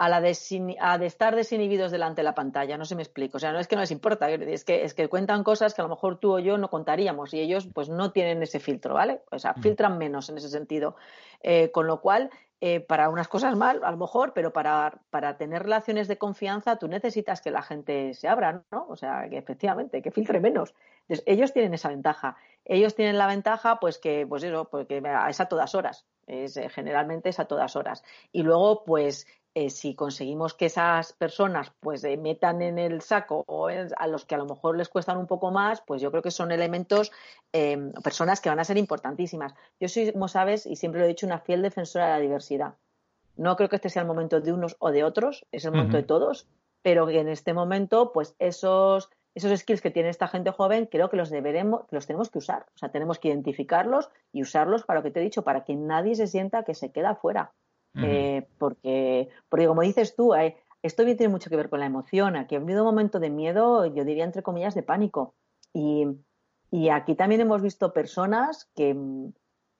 a 0.00 0.08
la 0.08 0.22
de, 0.22 0.30
estar 0.30 1.36
desinhibidos 1.36 1.90
delante 1.90 2.20
de 2.20 2.24
la 2.24 2.34
pantalla, 2.34 2.78
no 2.78 2.86
se 2.86 2.96
me 2.96 3.02
explico. 3.02 3.36
O 3.36 3.38
sea, 3.38 3.52
no 3.52 3.58
es 3.58 3.68
que 3.68 3.76
no 3.76 3.82
les 3.82 3.90
importa, 3.90 4.30
es 4.30 4.64
que, 4.64 4.82
es 4.82 4.94
que 4.94 5.10
cuentan 5.10 5.44
cosas 5.44 5.74
que 5.74 5.82
a 5.82 5.84
lo 5.84 5.90
mejor 5.90 6.16
tú 6.16 6.36
o 6.36 6.38
yo 6.38 6.56
no 6.56 6.70
contaríamos 6.70 7.34
y 7.34 7.40
ellos 7.40 7.68
pues 7.74 7.90
no 7.90 8.10
tienen 8.10 8.42
ese 8.42 8.60
filtro, 8.60 8.94
¿vale? 8.94 9.20
O 9.30 9.38
sea, 9.38 9.52
filtran 9.52 9.98
menos 9.98 10.30
en 10.30 10.38
ese 10.38 10.48
sentido. 10.48 10.96
Eh, 11.42 11.70
con 11.70 11.86
lo 11.86 12.00
cual, 12.00 12.30
eh, 12.62 12.80
para 12.80 13.10
unas 13.10 13.28
cosas 13.28 13.56
mal, 13.56 13.82
a 13.84 13.90
lo 13.90 13.98
mejor, 13.98 14.32
pero 14.32 14.54
para, 14.54 15.02
para 15.10 15.36
tener 15.36 15.64
relaciones 15.64 16.08
de 16.08 16.16
confianza 16.16 16.76
tú 16.76 16.88
necesitas 16.88 17.42
que 17.42 17.50
la 17.50 17.60
gente 17.60 18.14
se 18.14 18.26
abra, 18.26 18.62
¿no? 18.70 18.86
O 18.88 18.96
sea, 18.96 19.28
que 19.28 19.36
efectivamente, 19.36 20.00
que 20.00 20.10
filtre 20.10 20.40
menos. 20.40 20.74
Entonces, 21.02 21.24
ellos 21.26 21.52
tienen 21.52 21.74
esa 21.74 21.90
ventaja. 21.90 22.36
Ellos 22.64 22.94
tienen 22.94 23.18
la 23.18 23.26
ventaja, 23.26 23.80
pues 23.80 23.98
que, 23.98 24.26
pues 24.26 24.44
eso, 24.44 24.66
porque 24.70 25.02
es 25.28 25.40
a 25.40 25.46
todas 25.46 25.74
horas. 25.74 26.06
Es, 26.26 26.56
eh, 26.56 26.68
generalmente 26.68 27.30
es 27.30 27.40
a 27.40 27.46
todas 27.46 27.76
horas. 27.76 28.04
Y 28.30 28.44
luego, 28.44 28.84
pues 28.84 29.26
eh, 29.54 29.70
si 29.70 29.94
conseguimos 29.94 30.54
que 30.54 30.66
esas 30.66 31.12
personas 31.12 31.72
pues 31.80 32.04
eh, 32.04 32.16
metan 32.16 32.62
en 32.62 32.78
el 32.78 33.02
saco 33.02 33.44
o 33.48 33.66
a 33.68 34.06
los 34.06 34.24
que 34.24 34.36
a 34.36 34.38
lo 34.38 34.46
mejor 34.46 34.76
les 34.76 34.88
cuestan 34.88 35.18
un 35.18 35.26
poco 35.26 35.50
más, 35.50 35.80
pues 35.80 36.00
yo 36.00 36.12
creo 36.12 36.22
que 36.22 36.30
son 36.30 36.52
elementos, 36.52 37.10
eh, 37.52 37.90
personas 38.04 38.40
que 38.40 38.48
van 38.48 38.60
a 38.60 38.64
ser 38.64 38.78
importantísimas. 38.78 39.54
Yo 39.80 39.88
soy, 39.88 40.12
como 40.12 40.28
sabes, 40.28 40.66
y 40.66 40.76
siempre 40.76 41.00
lo 41.00 41.04
he 41.06 41.08
dicho, 41.08 41.26
una 41.26 41.40
fiel 41.40 41.62
defensora 41.62 42.06
de 42.06 42.12
la 42.12 42.20
diversidad. 42.20 42.74
No 43.36 43.56
creo 43.56 43.68
que 43.68 43.76
este 43.76 43.90
sea 43.90 44.02
el 44.02 44.08
momento 44.08 44.40
de 44.40 44.52
unos 44.52 44.76
o 44.78 44.92
de 44.92 45.02
otros, 45.02 45.44
es 45.50 45.64
el 45.64 45.72
momento 45.72 45.96
de 45.96 46.04
todos, 46.04 46.46
pero 46.82 47.06
que 47.06 47.18
en 47.18 47.28
este 47.28 47.52
momento, 47.52 48.12
pues 48.12 48.36
esos, 48.38 49.10
esos 49.34 49.58
skills 49.58 49.80
que 49.80 49.90
tiene 49.90 50.10
esta 50.10 50.28
gente 50.28 50.52
joven, 50.52 50.86
creo 50.86 51.10
que 51.10 51.16
los 51.16 51.30
deberemos, 51.30 51.82
los 51.90 52.06
tenemos 52.06 52.30
que 52.30 52.38
usar. 52.38 52.66
O 52.74 52.78
sea, 52.78 52.90
tenemos 52.90 53.18
que 53.18 53.28
identificarlos 53.28 54.10
y 54.32 54.42
usarlos 54.42 54.84
para 54.84 55.00
lo 55.00 55.02
que 55.02 55.10
te 55.10 55.20
he 55.20 55.24
dicho, 55.24 55.42
para 55.42 55.64
que 55.64 55.74
nadie 55.74 56.14
se 56.14 56.28
sienta 56.28 56.62
que 56.62 56.74
se 56.74 56.92
queda 56.92 57.16
fuera. 57.16 57.52
Eh, 57.96 58.46
porque, 58.58 59.28
porque, 59.48 59.66
como 59.66 59.82
dices 59.82 60.14
tú, 60.14 60.34
eh, 60.34 60.56
esto 60.82 61.04
tiene 61.04 61.28
mucho 61.28 61.50
que 61.50 61.56
ver 61.56 61.68
con 61.68 61.80
la 61.80 61.86
emoción. 61.86 62.36
Aquí 62.36 62.54
ha 62.54 62.58
habido 62.58 62.82
un 62.82 62.88
momento 62.88 63.20
de 63.20 63.30
miedo, 63.30 63.86
yo 63.86 64.04
diría 64.04 64.24
entre 64.24 64.42
comillas, 64.42 64.74
de 64.74 64.82
pánico. 64.82 65.34
Y, 65.72 66.06
y 66.70 66.88
aquí 66.88 67.14
también 67.14 67.40
hemos 67.40 67.62
visto 67.62 67.92
personas 67.92 68.70
que, 68.74 68.96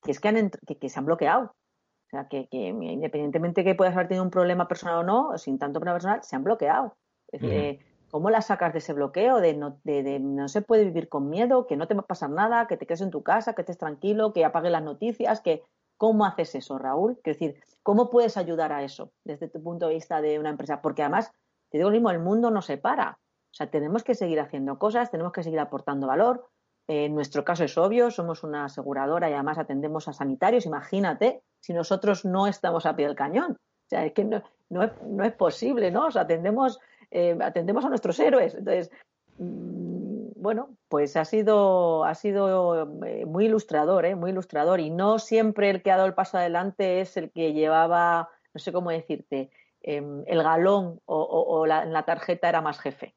que 0.03 0.11
es 0.11 0.21
que, 0.21 0.29
han, 0.29 0.51
que, 0.51 0.89
se 0.89 0.99
han 0.99 1.07
bloqueado. 1.07 1.45
O 1.45 2.11
sea, 2.11 2.29
que, 2.29 2.49
que, 2.49 2.69
independientemente 2.69 3.63
que 3.63 3.75
puedas 3.75 3.95
haber 3.95 4.09
tenido 4.09 4.25
un 4.25 4.31
problema 4.31 4.67
personal 4.67 4.97
o 4.97 5.03
no, 5.05 5.39
sin 5.39 5.59
tanto 5.59 5.79
problema 5.79 5.95
personal, 5.95 6.23
se 6.23 6.37
han 6.37 6.45
bloqueado. 6.45 6.97
Es 7.33 7.41
decir, 7.41 7.79
¿Cómo 8.11 8.29
la 8.31 8.43
sacas 8.43 8.73
de 8.73 8.81
ese 8.81 8.93
bloqueo? 8.93 9.41
De 9.41 9.55
no, 9.55 9.79
de, 9.85 10.03
de 10.03 10.19
no, 10.19 10.49
se 10.49 10.63
puede 10.63 10.85
vivir 10.85 11.09
con 11.09 11.31
miedo, 11.31 11.67
que 11.69 11.77
no 11.77 11.87
te 11.87 11.95
va 11.95 12.01
a 12.01 12.07
pasar 12.07 12.31
nada, 12.31 12.67
que 12.67 12.77
te 12.77 12.85
quedes 12.85 13.03
en 13.03 13.11
tu 13.11 13.23
casa, 13.23 13.55
que 13.55 13.63
estés 13.63 13.79
tranquilo, 13.79 14.33
que 14.33 14.45
apague 14.45 14.69
las 14.69 14.83
noticias, 14.83 15.41
que 15.41 15.63
¿Cómo 16.01 16.25
haces 16.25 16.55
eso, 16.55 16.79
Raúl? 16.79 17.19
Quiero 17.23 17.39
decir, 17.39 17.63
¿cómo 17.83 18.09
puedes 18.09 18.39
ayudar 18.39 18.73
a 18.73 18.83
eso 18.83 19.13
desde 19.23 19.49
tu 19.49 19.63
punto 19.63 19.87
de 19.87 19.93
vista 19.97 20.23
de 20.23 20.39
una 20.39 20.49
empresa? 20.49 20.81
Porque 20.81 21.03
además, 21.03 21.31
te 21.69 21.77
digo 21.77 21.91
lo 21.91 21.95
mismo, 21.95 22.11
el 22.11 22.21
mundo 22.21 22.51
no 22.51 22.63
se 22.63 22.79
para. 22.79 23.19
O 23.21 23.55
sea, 23.55 23.71
tenemos 23.71 24.03
que 24.03 24.15
seguir 24.15 24.41
haciendo 24.41 24.79
cosas, 24.79 25.11
tenemos 25.11 25.31
que 25.35 25.43
seguir 25.43 25.61
aportando 25.61 26.07
valor. 26.07 26.49
en 26.89 27.15
nuestro 27.15 27.45
caso 27.45 27.65
es 27.65 27.77
obvio, 27.77 28.11
somos 28.11 28.45
una 28.45 28.65
aseguradora 28.65 29.29
y 29.29 29.35
además 29.35 29.59
atendemos 29.59 30.09
a 30.09 30.15
sanitarios. 30.15 30.65
Imagínate 30.65 31.43
si 31.61 31.75
nosotros 31.75 32.25
no 32.25 32.47
estamos 32.47 32.87
a 32.87 32.97
pie 32.97 33.07
del 33.07 33.15
cañón. 33.15 33.53
O 33.53 33.89
sea, 33.91 34.07
es 34.07 34.15
que 34.15 34.25
no, 34.25 34.83
es, 34.83 35.33
posible, 35.35 35.91
¿no? 35.91 36.07
O 36.07 36.11
sea, 36.11 36.23
atendemos, 36.23 36.81
eh, 37.11 37.37
atendemos 37.43 37.85
a 37.85 37.91
nuestros 37.91 38.19
héroes. 38.21 38.55
Entonces, 38.55 38.91
bueno, 40.41 40.77
pues 40.89 41.17
ha 41.17 41.25
sido, 41.25 42.05
ha 42.05 42.15
sido 42.15 42.89
eh, 43.05 43.27
muy 43.27 43.47
ilustrador, 43.47 44.07
¿eh? 44.07 44.15
muy 44.15 44.31
ilustrador. 44.31 44.81
Y 44.81 44.91
no 44.91 45.19
siempre 45.19 45.71
el 45.71 45.83
que 45.83 45.91
ha 45.91 45.97
dado 45.97 46.09
el 46.09 46.15
paso 46.15 46.39
adelante 46.39 47.01
es 47.01 47.17
el 47.17 47.31
que 47.31 47.53
llevaba, 47.53 48.31
no 48.55 48.59
sé 48.59 48.73
cómo 48.73 48.91
decirte, 48.91 49.51
em, 49.83 50.25
el 50.27 50.43
galón 50.43 51.01
o, 51.05 51.67
la, 51.67 51.85
la, 51.85 52.05
tarjeta 52.05 52.49
era 52.49 52.63
más 52.63 52.81
jefe. 52.81 53.15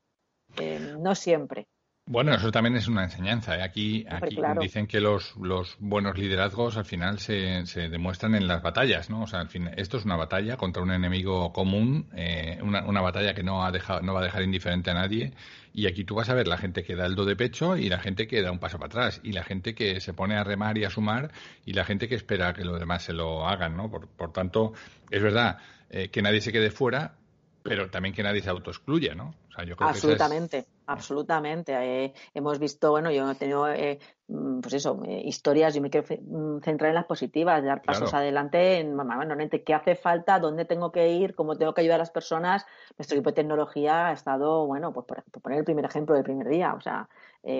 Em, 0.57 1.01
no 1.01 1.15
siempre. 1.15 1.67
Bueno, 2.05 2.33
eso 2.35 2.51
también 2.51 2.75
es 2.75 2.89
una 2.89 3.03
enseñanza. 3.03 3.57
¿eh? 3.57 3.61
Aquí, 3.61 4.05
aquí 4.09 4.35
dicen 4.59 4.87
que 4.87 4.99
los, 4.99 5.37
los, 5.37 5.77
buenos 5.79 6.17
liderazgos 6.17 6.75
al 6.75 6.83
final 6.83 7.19
se, 7.19 7.65
se, 7.65 7.87
demuestran 7.87 8.35
en 8.35 8.45
las 8.45 8.61
batallas, 8.61 9.09
¿no? 9.09 9.21
O 9.21 9.27
sea, 9.27 9.39
al 9.39 9.47
fin, 9.47 9.69
esto 9.77 9.97
es 9.97 10.03
una 10.03 10.17
batalla 10.17 10.57
contra 10.57 10.83
un 10.83 10.91
enemigo 10.91 11.53
común, 11.53 12.09
eh, 12.13 12.59
una, 12.61 12.85
una, 12.85 12.99
batalla 12.99 13.33
que 13.33 13.41
no, 13.41 13.63
ha 13.65 13.71
dejado, 13.71 14.01
no 14.01 14.13
va 14.13 14.19
a 14.19 14.23
dejar 14.25 14.43
indiferente 14.43 14.91
a 14.91 14.95
nadie. 14.95 15.31
Y 15.71 15.87
aquí 15.87 16.03
tú 16.03 16.15
vas 16.15 16.29
a 16.29 16.33
ver 16.33 16.45
la 16.45 16.57
gente 16.57 16.83
que 16.83 16.95
da 16.97 17.05
el 17.05 17.15
do 17.15 17.23
de 17.23 17.37
pecho 17.37 17.77
y 17.77 17.87
la 17.87 17.99
gente 17.99 18.27
que 18.27 18.41
da 18.41 18.51
un 18.51 18.59
paso 18.59 18.77
para 18.77 18.87
atrás, 18.87 19.21
y 19.23 19.31
la 19.31 19.43
gente 19.45 19.73
que 19.73 20.01
se 20.01 20.13
pone 20.13 20.35
a 20.35 20.43
remar 20.43 20.77
y 20.77 20.83
a 20.83 20.89
sumar, 20.89 21.31
y 21.65 21.71
la 21.71 21.85
gente 21.85 22.09
que 22.09 22.15
espera 22.15 22.53
que 22.53 22.65
los 22.65 22.79
demás 22.79 23.03
se 23.03 23.13
lo 23.13 23.47
hagan, 23.47 23.77
¿no? 23.77 23.89
Por, 23.89 24.09
por 24.09 24.33
tanto, 24.33 24.73
es 25.09 25.23
verdad 25.23 25.57
eh, 25.89 26.09
que 26.09 26.21
nadie 26.21 26.41
se 26.41 26.51
quede 26.51 26.69
fuera, 26.69 27.15
pero 27.63 27.89
también 27.89 28.13
que 28.13 28.21
nadie 28.21 28.41
se 28.41 28.49
autoexcluya, 28.49 29.15
¿no? 29.15 29.33
O 29.47 29.51
sea, 29.53 29.63
yo 29.63 29.77
creo 29.77 29.89
Absolutamente. 29.89 30.65
Absolutamente. 30.85 31.73
Eh, 31.73 32.13
hemos 32.33 32.59
visto, 32.59 32.91
bueno, 32.91 33.09
yo 33.09 33.31
he 33.31 33.35
tenido, 33.35 33.69
eh, 33.69 33.99
mm, 34.27 34.59
pues 34.59 34.73
eso, 34.73 35.01
eh, 35.05 35.21
historias, 35.23 35.73
yo 35.73 35.81
me 35.81 35.89
quiero 35.89 36.05
mm, 36.05 36.59
centrar 36.59 36.89
en 36.89 36.95
las 36.95 37.05
positivas, 37.05 37.63
dar 37.63 37.81
pasos 37.81 38.13
adelante 38.13 38.79
en, 38.79 38.97
bueno, 38.97 39.35
qué 39.65 39.73
hace 39.73 39.95
falta, 39.95 40.39
dónde 40.39 40.65
tengo 40.65 40.91
que 40.91 41.09
ir, 41.09 41.35
cómo 41.35 41.55
tengo 41.55 41.73
que 41.73 41.81
ayudar 41.81 41.95
a 41.95 41.99
las 41.99 42.11
personas. 42.11 42.65
Nuestro 42.97 43.15
equipo 43.15 43.29
de 43.29 43.35
tecnología 43.35 44.07
ha 44.07 44.11
estado, 44.11 44.67
bueno, 44.67 44.91
pues 44.91 45.05
por, 45.05 45.23
poner 45.41 45.59
el 45.59 45.65
primer 45.65 45.85
ejemplo 45.85 46.15
del 46.15 46.25
primer 46.25 46.49
día, 46.49 46.73
o 46.73 46.81
sea, 46.81 47.07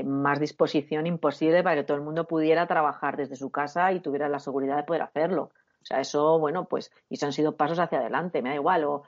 más 0.05 0.39
disposición 0.39 1.07
imposible 1.07 1.63
para 1.63 1.77
que 1.77 1.83
todo 1.83 1.97
el 1.97 2.03
mundo 2.03 2.25
pudiera 2.25 2.67
trabajar 2.67 3.15
desde 3.15 3.35
su 3.35 3.51
casa 3.51 3.91
y 3.93 4.01
tuviera 4.01 4.27
la 4.27 4.39
seguridad 4.39 4.75
de 4.75 4.83
poder 4.83 5.01
hacerlo. 5.01 5.51
O 5.81 5.85
sea, 5.85 5.99
eso, 5.99 6.39
bueno, 6.39 6.65
pues, 6.65 6.91
y 7.09 7.15
eso 7.15 7.25
han 7.25 7.33
sido 7.33 7.57
pasos 7.57 7.79
hacia 7.79 7.99
adelante, 7.99 8.41
me 8.41 8.49
da 8.49 8.55
igual, 8.55 8.85
o 8.85 9.03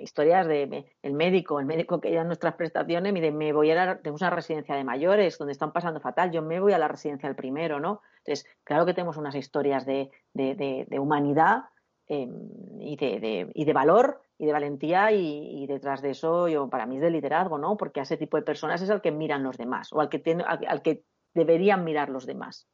historias 0.00 0.46
de 0.46 0.86
el 1.02 1.12
médico, 1.14 1.60
el 1.60 1.66
médico 1.66 2.00
que 2.00 2.12
ya 2.12 2.24
nuestras 2.24 2.54
prestaciones, 2.54 3.12
mire, 3.12 3.32
me 3.32 3.52
voy 3.52 3.70
a 3.70 3.74
la, 3.74 4.00
una 4.10 4.30
residencia 4.30 4.74
de 4.74 4.84
mayores 4.84 5.38
donde 5.38 5.52
están 5.52 5.72
pasando 5.72 6.00
fatal, 6.00 6.30
yo 6.30 6.42
me 6.42 6.60
voy 6.60 6.72
a 6.72 6.78
la 6.78 6.88
residencia 6.88 7.28
del 7.28 7.36
primero, 7.36 7.80
¿no? 7.80 8.02
Entonces, 8.18 8.46
claro 8.64 8.86
que 8.86 8.94
tenemos 8.94 9.16
unas 9.16 9.34
historias 9.34 9.86
de, 9.86 10.10
de, 10.34 10.86
de, 10.88 10.98
humanidad 10.98 11.64
em, 12.08 12.50
y, 12.80 12.96
de, 12.96 13.50
y 13.54 13.64
de 13.64 13.72
valor 13.72 14.22
y 14.38 14.46
de 14.46 14.52
valentía 14.52 15.12
y, 15.12 15.66
detrás 15.66 16.02
de 16.02 16.10
eso 16.10 16.48
yo 16.48 16.68
para 16.68 16.86
mí 16.86 16.96
es 16.96 17.02
de 17.02 17.10
liderazgo, 17.10 17.58
¿no? 17.58 17.76
Porque 17.76 18.00
a 18.00 18.02
ese 18.02 18.16
tipo 18.16 18.36
de 18.36 18.42
personas 18.42 18.82
es 18.82 18.90
al 18.90 19.00
que 19.00 19.12
miran 19.12 19.42
los 19.42 19.56
demás 19.56 19.92
o 19.92 20.00
al 20.00 20.08
que, 20.08 20.18
tiene, 20.18 20.44
al 20.44 20.82
que 20.82 21.04
deberían 21.34 21.84
mirar 21.84 22.08
los 22.08 22.26
demás. 22.26 22.68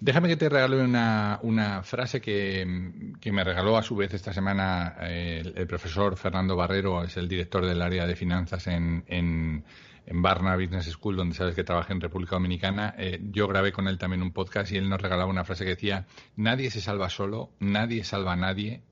Déjame 0.00 0.28
que 0.28 0.36
te 0.36 0.48
regale 0.48 0.82
una, 0.82 1.38
una 1.42 1.82
frase 1.82 2.22
que, 2.22 2.64
me 2.66 3.44
regaló 3.44 3.76
a 3.76 3.82
su 3.82 3.94
vez 3.94 4.14
esta 4.14 4.32
semana 4.32 4.96
eh, 5.02 5.42
el, 5.54 5.66
profesor 5.66 6.16
Fernando 6.16 6.56
Barrero, 6.56 7.04
es 7.04 7.18
el 7.18 7.28
director 7.28 7.66
del 7.66 7.82
área 7.82 8.06
de 8.06 8.16
finanzas 8.16 8.66
en, 8.66 9.04
en, 9.08 9.62
en 10.06 10.22
Barna 10.22 10.56
Business 10.56 10.86
School, 10.86 11.16
donde 11.16 11.34
sabes 11.34 11.54
que 11.54 11.64
trabaja 11.64 11.92
en 11.92 12.00
República 12.00 12.36
Dominicana. 12.36 12.94
Eh, 12.96 13.20
yo 13.30 13.46
grabé 13.46 13.72
con 13.72 13.88
él 13.88 13.98
también 13.98 14.22
un 14.22 14.32
podcast 14.32 14.72
y 14.72 14.78
él 14.78 14.88
nos 14.88 15.02
regalaba 15.02 15.30
una 15.30 15.44
frase 15.44 15.64
que 15.64 15.70
decía, 15.70 16.06
nadie 16.34 16.70
se 16.70 16.80
salva 16.80 17.10
solo, 17.10 17.50
nadie 17.58 18.02
salva 18.02 18.32
a 18.32 18.36
nadie, 18.36 18.82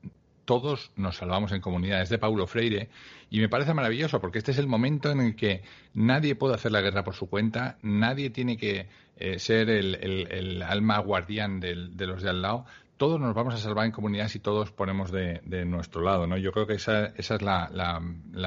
todos 0.49 0.93
nos 0.97 1.19
salvamos 1.19 1.53
en 1.53 1.61
comunidad. 1.61 2.01
Es 2.01 2.09
de 2.09 2.17
Paulo 2.17 2.47
Freire 2.47 2.89
y 3.29 3.39
me 3.39 3.51
parece 3.51 3.75
maravilloso 3.75 4.19
porque 4.19 4.39
este 4.39 4.53
es 4.53 4.57
el 4.57 4.67
momento 4.67 5.11
en 5.11 5.21
el 5.21 5.37
que 5.37 5.61
nadie 5.93 6.37
puede 6.37 6.55
hacer 6.55 6.73
la 6.73 6.81
guerra 6.81 7.05
por 7.05 7.15
su 7.15 7.29
cuenta, 7.29 7.77
nadie 7.83 8.31
tiene 8.31 8.57
que 8.57 8.87
eh, 9.19 9.39
ser 9.39 9.69
el, 9.69 10.63
alma 10.67 11.01
guardián 11.01 11.61
de 11.61 11.75
los 11.75 12.23
de 12.23 12.31
al 12.31 12.41
lado. 12.41 12.65
Todos 12.99 13.21
nos 13.21 13.33
vamos 13.33 13.55
a 13.55 13.59
salvar 13.59 13.87
en 13.87 13.93
comunidad 13.93 14.29
si 14.29 14.41
todos 14.41 14.73
ponemos 14.73 15.13
de, 15.13 15.41
nuestro 15.65 16.03
lado, 16.03 16.27
¿no? 16.27 16.37
Yo 16.37 16.53
creo 16.53 16.67
que 16.67 16.75
esa, 16.75 17.07
esa 17.17 17.37
es 17.37 17.43
la, 17.43 18.03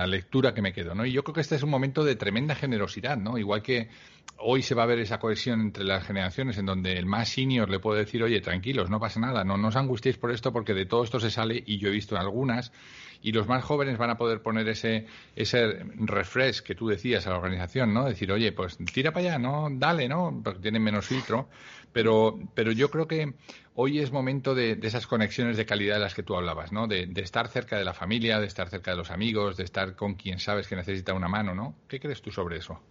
lectura 0.05 0.53
que 0.53 0.61
me 0.61 0.73
quedo, 0.73 0.93
¿no? 0.93 1.05
Y 1.05 1.13
yo 1.13 1.23
creo 1.23 1.33
que 1.33 1.41
este 1.41 1.55
es 1.55 1.63
un 1.63 1.69
momento 1.69 2.03
de 2.03 2.15
tremenda 2.15 2.53
generosidad, 2.53 3.17
¿no? 3.17 3.37
Igual 3.37 3.63
que 3.63 3.89
hoy 4.37 4.61
se 4.61 4.75
va 4.75 4.83
a 4.83 4.87
ver 4.87 4.99
esa 4.99 5.19
cohesión 5.19 5.61
entre 5.61 5.85
las 5.85 6.05
generaciones 6.05 6.57
en 6.57 6.65
donde 6.65 6.97
el 6.97 7.05
más 7.05 7.29
senior 7.29 7.69
le 7.69 7.79
puede 7.79 8.01
decir, 8.01 8.21
oye, 8.23 8.41
tranquilos, 8.41 8.89
no 8.89 8.99
pasa 8.99 9.21
nada, 9.21 9.45
no, 9.45 9.57
no 9.57 9.69
os 9.69 9.75
angustiéis 9.77 10.17
por 10.17 10.31
esto 10.31 10.51
porque 10.51 10.73
de 10.73 10.85
todo 10.85 11.03
esto 11.03 11.19
se 11.19 11.31
sale 11.31 11.63
y 11.65 11.77
yo 11.77 11.87
he 11.87 11.91
visto 11.91 12.15
en 12.15 12.21
algunas 12.21 12.73
y 13.21 13.31
los 13.31 13.47
más 13.47 13.63
jóvenes 13.63 13.97
van 13.97 14.09
a 14.09 14.17
poder 14.17 14.41
poner 14.41 14.67
ese, 14.67 15.05
ese 15.35 15.83
refresh 15.95 16.61
que 16.61 16.75
tú 16.75 16.87
decías 16.87 17.27
a 17.27 17.31
la 17.31 17.37
organización, 17.37 17.93
¿no? 17.93 18.05
Decir, 18.05 18.31
oye, 18.31 18.51
pues 18.51 18.77
tira 18.93 19.11
para 19.11 19.27
allá, 19.27 19.39
¿no? 19.39 19.67
Dale, 19.71 20.07
¿no? 20.07 20.41
Porque 20.43 20.59
tienen 20.59 20.83
menos 20.83 21.05
filtro. 21.05 21.47
Pero, 21.93 22.39
pero 22.55 22.71
yo 22.71 22.89
creo 22.89 23.07
que 23.07 23.33
hoy 23.75 23.99
es 23.99 24.11
momento 24.11 24.55
de, 24.55 24.79
esas 24.81 25.07
conexiones 25.07 25.57
de 25.57 25.65
calidad 25.65 25.95
de 25.95 26.01
las 26.01 26.13
que 26.13 26.23
tú 26.23 26.35
hablabas, 26.35 26.71
¿no? 26.71 26.87
De, 26.87 27.05
de, 27.05 27.21
estar 27.21 27.47
cerca 27.49 27.77
de 27.77 27.85
la 27.85 27.93
familia, 27.93 28.39
de 28.39 28.47
estar 28.47 28.69
cerca 28.69 28.91
de 28.91 28.97
los 28.97 29.11
amigos, 29.11 29.57
de 29.57 29.63
estar 29.63 29.95
con 29.95 30.15
quien 30.15 30.39
sabes 30.39 30.67
que 30.67 30.75
necesita 30.75 31.13
una 31.13 31.27
mano, 31.27 31.53
¿no? 31.53 31.75
¿Qué 31.87 31.99
crees 31.99 32.21
tú 32.21 32.31
sobre 32.31 32.57
eso? 32.57 32.81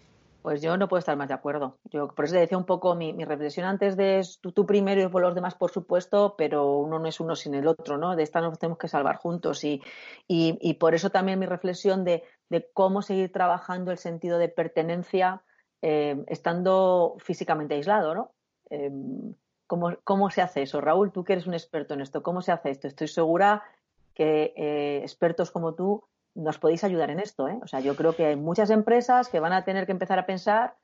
Pues 0.43 0.63
yo 0.63 0.77
no 0.79 0.89
puedo 0.89 0.99
estar 0.99 1.17
más 1.17 1.29
de 1.29 1.35
acuerdo. 1.35 1.79
Yo 1.85 2.09
por 2.09 2.25
eso 2.25 2.35
te 2.35 2.41
decía 2.41 2.57
un 2.57 2.65
poco 2.65 2.95
mi, 2.95 3.13
reflexión 3.25 3.67
antes 3.67 3.97
de 3.97 4.27
tú, 4.41 4.65
primero 4.65 5.03
y 5.03 5.09
por 5.09 5.21
los 5.21 5.35
demás, 5.35 5.55
por 5.55 5.71
supuesto, 5.71 6.35
pero 6.39 6.77
uno 6.79 6.99
no 6.99 7.07
es 7.07 7.21
uno 7.21 7.37
sin 7.37 7.55
el 7.55 7.67
otro, 7.67 7.99
¿no? 7.99 8.17
De 8.17 8.23
esta 8.23 8.41
nos 8.41 8.59
tenemos 8.59 8.79
que 8.79 8.89
salvar 8.89 9.17
juntos 9.17 9.65
y, 9.65 9.83
y, 10.27 10.75
por 10.75 10.95
eso 10.95 11.11
también 11.11 11.39
mi 11.39 11.47
reflexión 11.47 12.05
de, 12.05 12.25
cómo 12.73 13.03
seguir 13.03 13.31
trabajando 13.33 13.91
el 13.91 13.99
sentido 13.99 14.39
de 14.39 14.49
pertenencia 14.49 15.43
eh, 15.83 16.25
estando 16.27 17.17
físicamente 17.19 17.75
aislado, 17.75 18.15
¿no? 18.15 18.33
Em, 18.71 19.35
¿cómo, 19.67 19.97
¿Cómo 20.05 20.31
se 20.31 20.43
hace 20.43 20.63
eso? 20.63 20.81
Raúl, 20.81 21.13
tú 21.13 21.23
que 21.23 21.35
eres 21.35 21.47
un 21.47 21.55
experto 21.55 21.95
en 21.95 22.01
esto, 22.01 22.23
¿cómo 22.23 22.41
se 22.41 22.53
hace 22.53 22.71
esto? 22.71 22.89
Estoy 22.89 23.09
segura 23.09 23.63
que 24.15 24.53
eh, 24.57 25.01
expertos 25.03 25.51
como 25.51 25.75
tú 25.75 26.05
nos 26.35 26.59
podéis 26.59 26.85
ayudar 26.85 27.11
en 27.11 27.21
esto. 27.21 27.49
¿eh? 27.49 27.59
O 27.63 27.67
sea, 27.67 27.81
yo 27.81 27.97
creo 27.97 28.15
que 28.15 28.27
hay 28.27 28.37
muchas 28.37 28.71
empresas 28.71 29.29
que 29.29 29.41
van 29.41 29.53
a 29.53 29.65
tener 29.65 29.87
que 29.87 29.93
empezar 29.93 30.19
a 30.19 30.27
pensar 30.27 30.75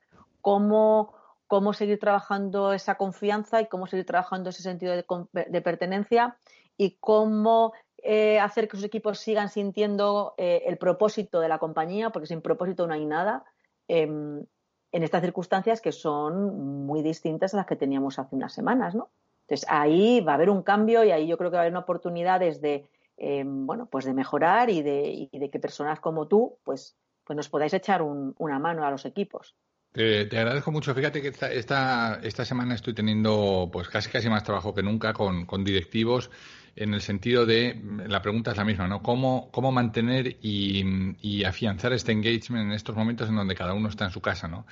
cómo, 0.41 1.13
cómo 1.47 1.73
seguir 1.73 1.99
trabajando 1.99 2.73
esa 2.73 2.95
confianza 2.95 3.61
y 3.61 3.67
cómo 3.67 3.87
seguir 3.87 4.05
trabajando 4.05 4.49
ese 4.49 4.61
sentido 4.61 4.93
de, 4.93 5.61
pertenencia 5.61 6.37
y 6.77 6.97
cómo 6.99 7.73
eh, 8.03 8.39
hacer 8.39 8.67
que 8.67 8.77
sus 8.77 8.85
equipos 8.85 9.19
sigan 9.19 9.49
sintiendo 9.49 10.35
eh, 10.37 10.63
el 10.65 10.77
propósito 10.77 11.39
de 11.39 11.49
la 11.49 11.57
compañía, 11.57 12.11
porque 12.11 12.27
sin 12.27 12.41
propósito 12.41 12.85
no 12.87 12.93
hay 12.93 13.05
nada, 13.05 13.43
em, 13.87 14.45
en 14.91 15.03
estas 15.03 15.21
circunstancias 15.21 15.81
que 15.81 15.91
son 15.91 16.85
muy 16.85 17.01
distintas 17.01 17.53
a 17.53 17.57
las 17.57 17.65
que 17.65 17.75
teníamos 17.75 18.19
hace 18.19 18.35
unas 18.35 18.53
semanas, 18.53 18.95
¿no? 18.95 19.09
Entonces 19.41 19.65
ahí 19.69 20.19
va 20.21 20.33
a 20.33 20.35
haber 20.35 20.49
un 20.49 20.61
cambio 20.61 21.03
y 21.03 21.11
ahí 21.11 21.25
yo 21.25 21.37
creo 21.37 21.49
que 21.49 21.55
va 21.55 21.61
a 21.61 21.63
haber 21.63 21.73
una 21.73 21.81
oportunidad 21.81 22.41
desde 22.41 22.89
eh, 23.17 23.43
bueno, 23.45 23.87
pues 23.89 24.05
de 24.05 24.13
mejorar 24.13 24.69
y 24.69 24.81
de, 24.81 25.29
y 25.31 25.39
de, 25.39 25.49
que 25.49 25.59
personas 25.59 25.99
como 25.99 26.27
tú, 26.27 26.59
pues, 26.63 26.95
pues 27.23 27.35
nos 27.35 27.49
podáis 27.49 27.73
echar 27.73 28.01
una 28.01 28.59
mano 28.59 28.85
a 28.85 28.91
los 28.91 29.05
equipos. 29.05 29.55
Te, 29.91 30.21
agradezco 30.37 30.71
mucho. 30.71 30.93
Fíjate 30.93 31.21
que 31.21 31.29
esta, 31.29 32.19
esta, 32.21 32.45
semana 32.45 32.75
estoy 32.75 32.93
teniendo 32.93 33.69
pues 33.71 33.89
casi 33.89 34.11
casi 34.11 34.29
más 34.29 34.43
trabajo 34.43 34.73
que 34.73 34.83
nunca 34.83 35.13
con, 35.13 35.45
con 35.45 35.63
directivos 35.63 36.29
en 36.75 36.93
el 36.93 37.01
sentido 37.01 37.47
de, 37.47 37.81
la 38.05 38.21
pregunta 38.21 38.51
es 38.51 38.57
la 38.57 38.63
misma, 38.63 38.87
¿no? 38.87 39.01
¿Cómo, 39.01 39.49
cómo 39.51 39.71
mantener 39.71 40.37
y, 40.41 41.15
y, 41.21 41.43
afianzar 41.43 41.91
este 41.93 42.11
engagement 42.11 42.67
en 42.67 42.73
estos 42.73 42.95
momentos 42.95 43.27
en 43.29 43.35
donde 43.35 43.55
cada 43.55 43.73
uno 43.73 43.89
está 43.89 44.05
en 44.05 44.11
su 44.11 44.21
casa, 44.21 44.47
¿no? 44.47 44.67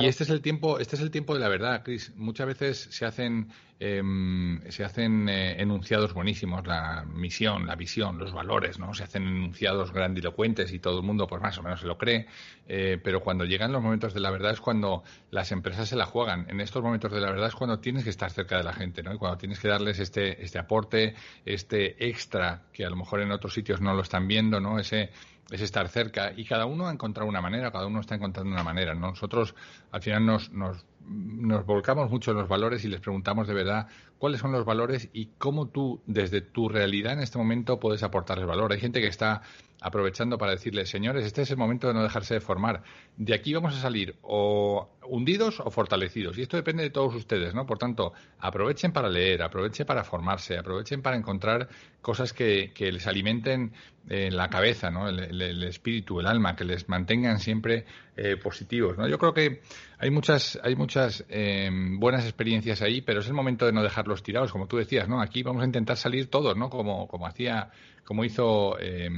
Y 0.00 0.06
este 0.06 0.24
es 0.24 0.30
el 0.30 0.40
tiempo, 0.40 0.78
este 0.80 0.96
es 0.96 1.02
el 1.02 1.10
tiempo 1.10 1.34
de 1.34 1.40
la 1.40 1.48
verdad, 1.48 1.82
Chris. 1.84 2.12
Muchas 2.16 2.46
veces 2.46 2.88
se 2.90 3.06
hacen, 3.06 3.48
em, 3.78 4.60
se 4.68 4.84
hacen 4.84 5.28
eh, 5.28 5.60
enunciados 5.60 6.12
buenísimos, 6.14 6.66
la 6.66 7.04
misión, 7.06 7.66
la 7.66 7.76
visión, 7.76 8.18
los 8.18 8.32
valores, 8.32 8.78
¿no? 8.78 8.92
Se 8.92 9.04
hacen 9.04 9.22
enunciados 9.22 9.92
grandilocuentes 9.92 10.72
y 10.72 10.80
todo 10.80 10.98
el 10.98 11.04
mundo, 11.04 11.28
pues 11.28 11.40
más 11.40 11.56
o 11.58 11.62
menos 11.62 11.80
se 11.80 11.86
lo 11.86 11.96
cree. 11.96 12.26
Eh, 12.66 12.98
pero 13.02 13.20
cuando 13.20 13.44
llegan 13.44 13.70
los 13.72 13.82
momentos 13.82 14.14
de 14.14 14.20
la 14.20 14.30
verdad 14.30 14.52
es 14.52 14.60
cuando 14.60 15.04
las 15.30 15.52
empresas 15.52 15.88
se 15.88 15.96
la 15.96 16.06
juegan. 16.06 16.46
En 16.48 16.60
estos 16.60 16.82
momentos 16.82 17.12
de 17.12 17.20
la 17.20 17.30
verdad 17.30 17.48
es 17.48 17.54
cuando 17.54 17.78
tienes 17.78 18.02
que 18.02 18.10
estar 18.10 18.30
cerca 18.30 18.56
de 18.56 18.64
la 18.64 18.72
gente, 18.72 19.02
¿no? 19.02 19.14
Y 19.14 19.18
cuando 19.18 19.38
tienes 19.38 19.60
que 19.60 19.68
darles 19.68 20.00
este, 20.00 20.42
este 20.42 20.58
aporte, 20.58 21.14
este 21.44 22.08
extra 22.08 22.62
que 22.72 22.84
a 22.84 22.90
lo 22.90 22.96
mejor 22.96 23.20
en 23.20 23.30
otros 23.30 23.54
sitios 23.54 23.80
no 23.80 23.94
lo 23.94 24.02
están 24.02 24.26
viendo, 24.26 24.58
¿no? 24.58 24.78
Ese 24.80 25.10
es 25.50 25.60
estar 25.60 25.88
cerca 25.88 26.32
y 26.34 26.44
cada 26.44 26.66
uno 26.66 26.88
ha 26.88 26.92
encontrado 26.92 27.28
una 27.28 27.40
manera, 27.40 27.70
cada 27.70 27.86
uno 27.86 28.00
está 28.00 28.14
encontrando 28.14 28.52
una 28.52 28.62
manera. 28.62 28.94
Nosotros 28.94 29.54
al 29.94 30.02
final 30.02 30.26
nos, 30.26 30.50
nos, 30.50 30.84
nos 31.06 31.64
volcamos 31.64 32.10
mucho 32.10 32.32
en 32.32 32.38
los 32.38 32.48
valores 32.48 32.84
y 32.84 32.88
les 32.88 33.00
preguntamos 33.00 33.46
de 33.46 33.54
verdad 33.54 33.86
cuáles 34.18 34.40
son 34.40 34.50
los 34.50 34.64
valores 34.64 35.08
y 35.12 35.26
cómo 35.38 35.68
tú, 35.68 36.02
desde 36.06 36.40
tu 36.40 36.68
realidad 36.68 37.12
en 37.12 37.20
este 37.20 37.38
momento, 37.38 37.78
puedes 37.78 38.02
aportarles 38.02 38.44
valor. 38.44 38.72
Hay 38.72 38.80
gente 38.80 39.00
que 39.00 39.06
está 39.06 39.42
aprovechando 39.80 40.36
para 40.36 40.50
decirles, 40.50 40.88
señores, 40.88 41.24
este 41.24 41.42
es 41.42 41.50
el 41.52 41.58
momento 41.58 41.86
de 41.86 41.94
no 41.94 42.02
dejarse 42.02 42.34
de 42.34 42.40
formar. 42.40 42.82
De 43.16 43.34
aquí 43.34 43.54
vamos 43.54 43.76
a 43.76 43.80
salir 43.80 44.16
o 44.22 44.88
hundidos 45.06 45.60
o 45.60 45.70
fortalecidos. 45.70 46.38
Y 46.38 46.42
esto 46.42 46.56
depende 46.56 46.82
de 46.82 46.90
todos 46.90 47.14
ustedes, 47.14 47.54
¿no? 47.54 47.66
Por 47.66 47.78
tanto, 47.78 48.14
aprovechen 48.40 48.92
para 48.92 49.08
leer, 49.08 49.42
aprovechen 49.42 49.86
para 49.86 50.02
formarse, 50.02 50.58
aprovechen 50.58 51.02
para 51.02 51.16
encontrar 51.16 51.68
cosas 52.00 52.32
que, 52.32 52.72
que 52.74 52.90
les 52.90 53.06
alimenten 53.06 53.72
eh, 54.08 54.30
la 54.30 54.50
cabeza, 54.50 54.90
¿no? 54.90 55.08
El, 55.08 55.62
espíritu, 55.62 56.20
el 56.20 56.26
alma, 56.26 56.56
que 56.56 56.64
les 56.64 56.88
mantengan 56.90 57.38
siempre 57.38 57.86
eh, 58.16 58.36
positivos, 58.36 58.96
¿no? 58.96 59.08
Yo 59.08 59.18
creo 59.18 59.34
que 59.34 59.60
hay 59.98 60.10
muchas, 60.10 60.58
hay 60.62 60.76
muchas 60.76 61.24
eh, 61.28 61.70
buenas 61.98 62.24
experiencias 62.24 62.82
ahí, 62.82 63.00
pero 63.00 63.20
es 63.20 63.26
el 63.26 63.34
momento 63.34 63.66
de 63.66 63.72
no 63.72 63.82
dejarlos 63.82 64.22
tirados, 64.22 64.52
como 64.52 64.66
tú 64.66 64.76
decías, 64.76 65.08
¿no? 65.08 65.20
Aquí 65.20 65.42
vamos 65.42 65.62
a 65.62 65.66
intentar 65.66 65.96
salir 65.96 66.30
todos, 66.30 66.56
¿no? 66.56 66.70
Como, 66.70 67.08
como 67.08 67.26
hacía 67.26 67.70
como 68.04 68.24
hizo 68.24 68.78
eh, 68.78 69.08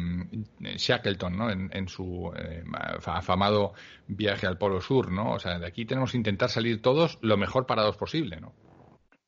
Shackleton 0.61 1.37
¿no? 1.37 1.51
en, 1.51 1.89
su 1.89 2.33
eh, 2.37 2.65
afamado 3.05 3.73
viaje 4.07 4.47
al 4.47 4.59
Polo 4.59 4.81
Sur. 4.81 5.11
¿no? 5.11 5.33
O 5.33 5.39
sea, 5.39 5.59
de 5.59 5.67
aquí 5.67 5.85
tenemos 5.85 6.13
que 6.13 6.19
intentar 6.19 6.49
salir 6.49 6.81
todos 6.81 7.19
lo 7.21 7.37
mejor 7.37 7.67
parados 7.67 7.97
posible. 7.97 8.41
¿no? 8.41 8.53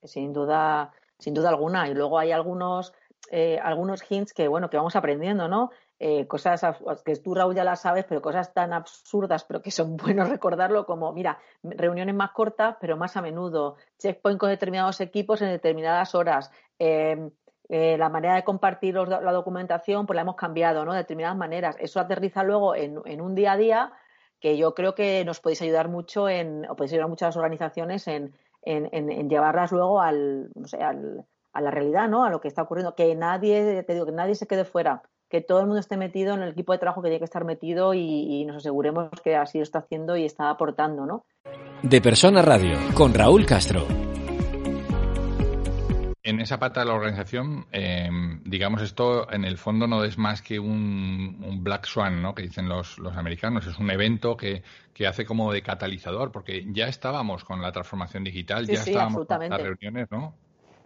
Sin 0.04 0.33
duda, 0.33 0.92
sin 1.18 1.35
duda 1.35 1.50
alguna. 1.50 1.88
Y 1.88 1.94
luego 1.94 2.18
hay 2.18 2.33
algunos, 2.33 2.92
eh, 3.31 3.59
algunos 3.62 4.02
hints 4.09 4.33
que, 4.33 4.48
bueno, 4.48 4.70
que 4.70 4.76
vamos 4.76 4.96
aprendiendo, 4.96 5.48
¿no? 5.48 5.70
Eh, 6.01 6.29
cosas 6.29 6.63
que 7.05 7.17
tú, 7.17 7.35
Raúl, 7.35 7.57
ya 7.57 7.65
las 7.65 7.81
sabes, 7.81 8.05
pero 8.09 8.23
cosas 8.23 8.55
tan 8.55 8.73
absurdas, 8.73 9.45
pero 9.45 9.61
que 9.63 9.73
son 9.73 9.97
buenos 9.97 10.29
recordarlo, 10.29 10.87
como, 10.87 11.13
mira, 11.13 11.39
reuniones 11.63 12.15
más 12.15 12.31
cortas, 12.31 12.77
pero 12.81 12.97
más 12.97 13.17
a 13.17 13.23
menudo, 13.23 13.77
checkpoint 13.99 14.39
con 14.39 14.51
determinados 14.51 15.01
equipos 15.01 15.43
en 15.43 15.49
determinadas 15.49 16.15
horas, 16.15 16.53
eh, 16.79 17.31
eh, 17.69 17.99
la 17.99 18.09
manera 18.09 18.37
de 18.37 18.45
compartir 18.45 18.95
la 18.95 19.33
documentación, 19.33 20.07
pues 20.07 20.15
la 20.15 20.23
hemos 20.23 20.37
cambiado, 20.37 20.85
¿no? 20.85 20.93
De 20.93 20.99
determinadas 20.99 21.37
maneras. 21.37 21.77
Eso 21.81 22.01
aterriza 22.01 22.43
luego 22.43 22.75
en, 22.75 22.97
un 23.21 23.35
día 23.35 23.53
a 23.53 23.57
día 23.59 23.93
que 24.41 24.57
yo 24.57 24.75
creo 24.75 24.95
que 24.95 25.25
nos 25.27 25.41
podéis 25.41 25.61
ayudar 25.61 25.89
mucho 25.89 26.29
en, 26.31 26.65
o 26.71 26.77
podéis 26.77 26.93
ayudar 26.93 27.07
a 27.07 27.11
muchas 27.11 27.37
organizaciones 27.37 28.09
en, 28.09 28.33
en, 28.63 29.29
llevarlas 29.29 29.73
luego 29.73 30.01
al, 30.01 30.51
no 30.55 30.67
sé, 30.67 30.79
al, 30.83 31.27
a 31.53 31.61
la 31.61 31.71
realidad, 31.71 32.09
¿no? 32.09 32.25
A 32.25 32.31
lo 32.31 32.41
que 32.41 32.49
está 32.49 32.63
ocurriendo. 32.63 32.95
Que 32.95 33.15
nadie, 33.15 33.83
te 33.83 33.93
digo, 33.93 34.07
que 34.07 34.13
nadie 34.13 34.35
se 34.35 34.47
quede 34.47 34.65
fuera, 34.65 35.03
que 35.29 35.41
todo 35.41 35.61
el 35.61 35.67
mundo 35.67 35.81
esté 35.81 35.97
metido 35.97 36.35
en 36.35 36.43
el 36.43 36.51
equipo 36.51 36.73
de 36.73 36.79
trabajo 36.79 37.03
que 37.03 37.09
tiene 37.09 37.19
que 37.19 37.25
estar 37.25 37.45
metido 37.45 37.95
y, 37.95 38.01
y 38.01 38.45
nos 38.45 38.57
aseguremos 38.57 39.09
que 39.23 39.37
así 39.37 39.59
lo 39.59 39.64
está 39.64 39.81
haciendo 39.81 40.17
y 40.17 40.25
está 40.25 40.51
aportando, 40.51 41.07
¿no? 41.07 41.25
De 41.83 42.01
Persona 42.01 42.43
Radio, 42.43 42.77
con 42.95 43.14
Raúl 43.14 43.47
Castro 43.47 43.87
en 46.29 46.41
esa 46.41 46.59
pata 46.59 46.81
de 46.81 46.87
la 46.87 46.93
organización, 46.93 47.67
em, 47.73 48.43
digamos, 48.45 48.83
esto 48.83 49.33
en 49.33 49.47
el 49.47 49.57
fondo 49.57 49.87
no 49.87 50.05
es 50.05 50.19
más 50.19 50.43
que 50.43 50.59
un, 50.59 51.61
Black 51.62 51.87
Swan, 51.87 52.21
¿no? 52.21 52.35
Que 52.35 52.43
dicen 52.43 52.69
los, 52.69 52.99
los 52.99 53.17
americanos. 53.17 53.67
Es 53.67 53.79
un 53.79 53.91
evento 53.91 54.37
que, 54.37 54.62
que, 54.93 55.07
hace 55.07 55.25
como 55.25 55.51
de 55.51 55.62
catalizador, 55.62 56.31
porque 56.31 56.67
ya 56.69 56.87
estábamos 56.87 57.45
con 57.45 57.62
la 57.62 57.73
transformación 57.73 58.25
digital, 58.25 58.67
ya 58.67 58.75
estábamos 58.75 59.27
con 59.27 59.49
las 59.49 59.62
reuniones, 59.62 60.11
¿no? 60.11 60.35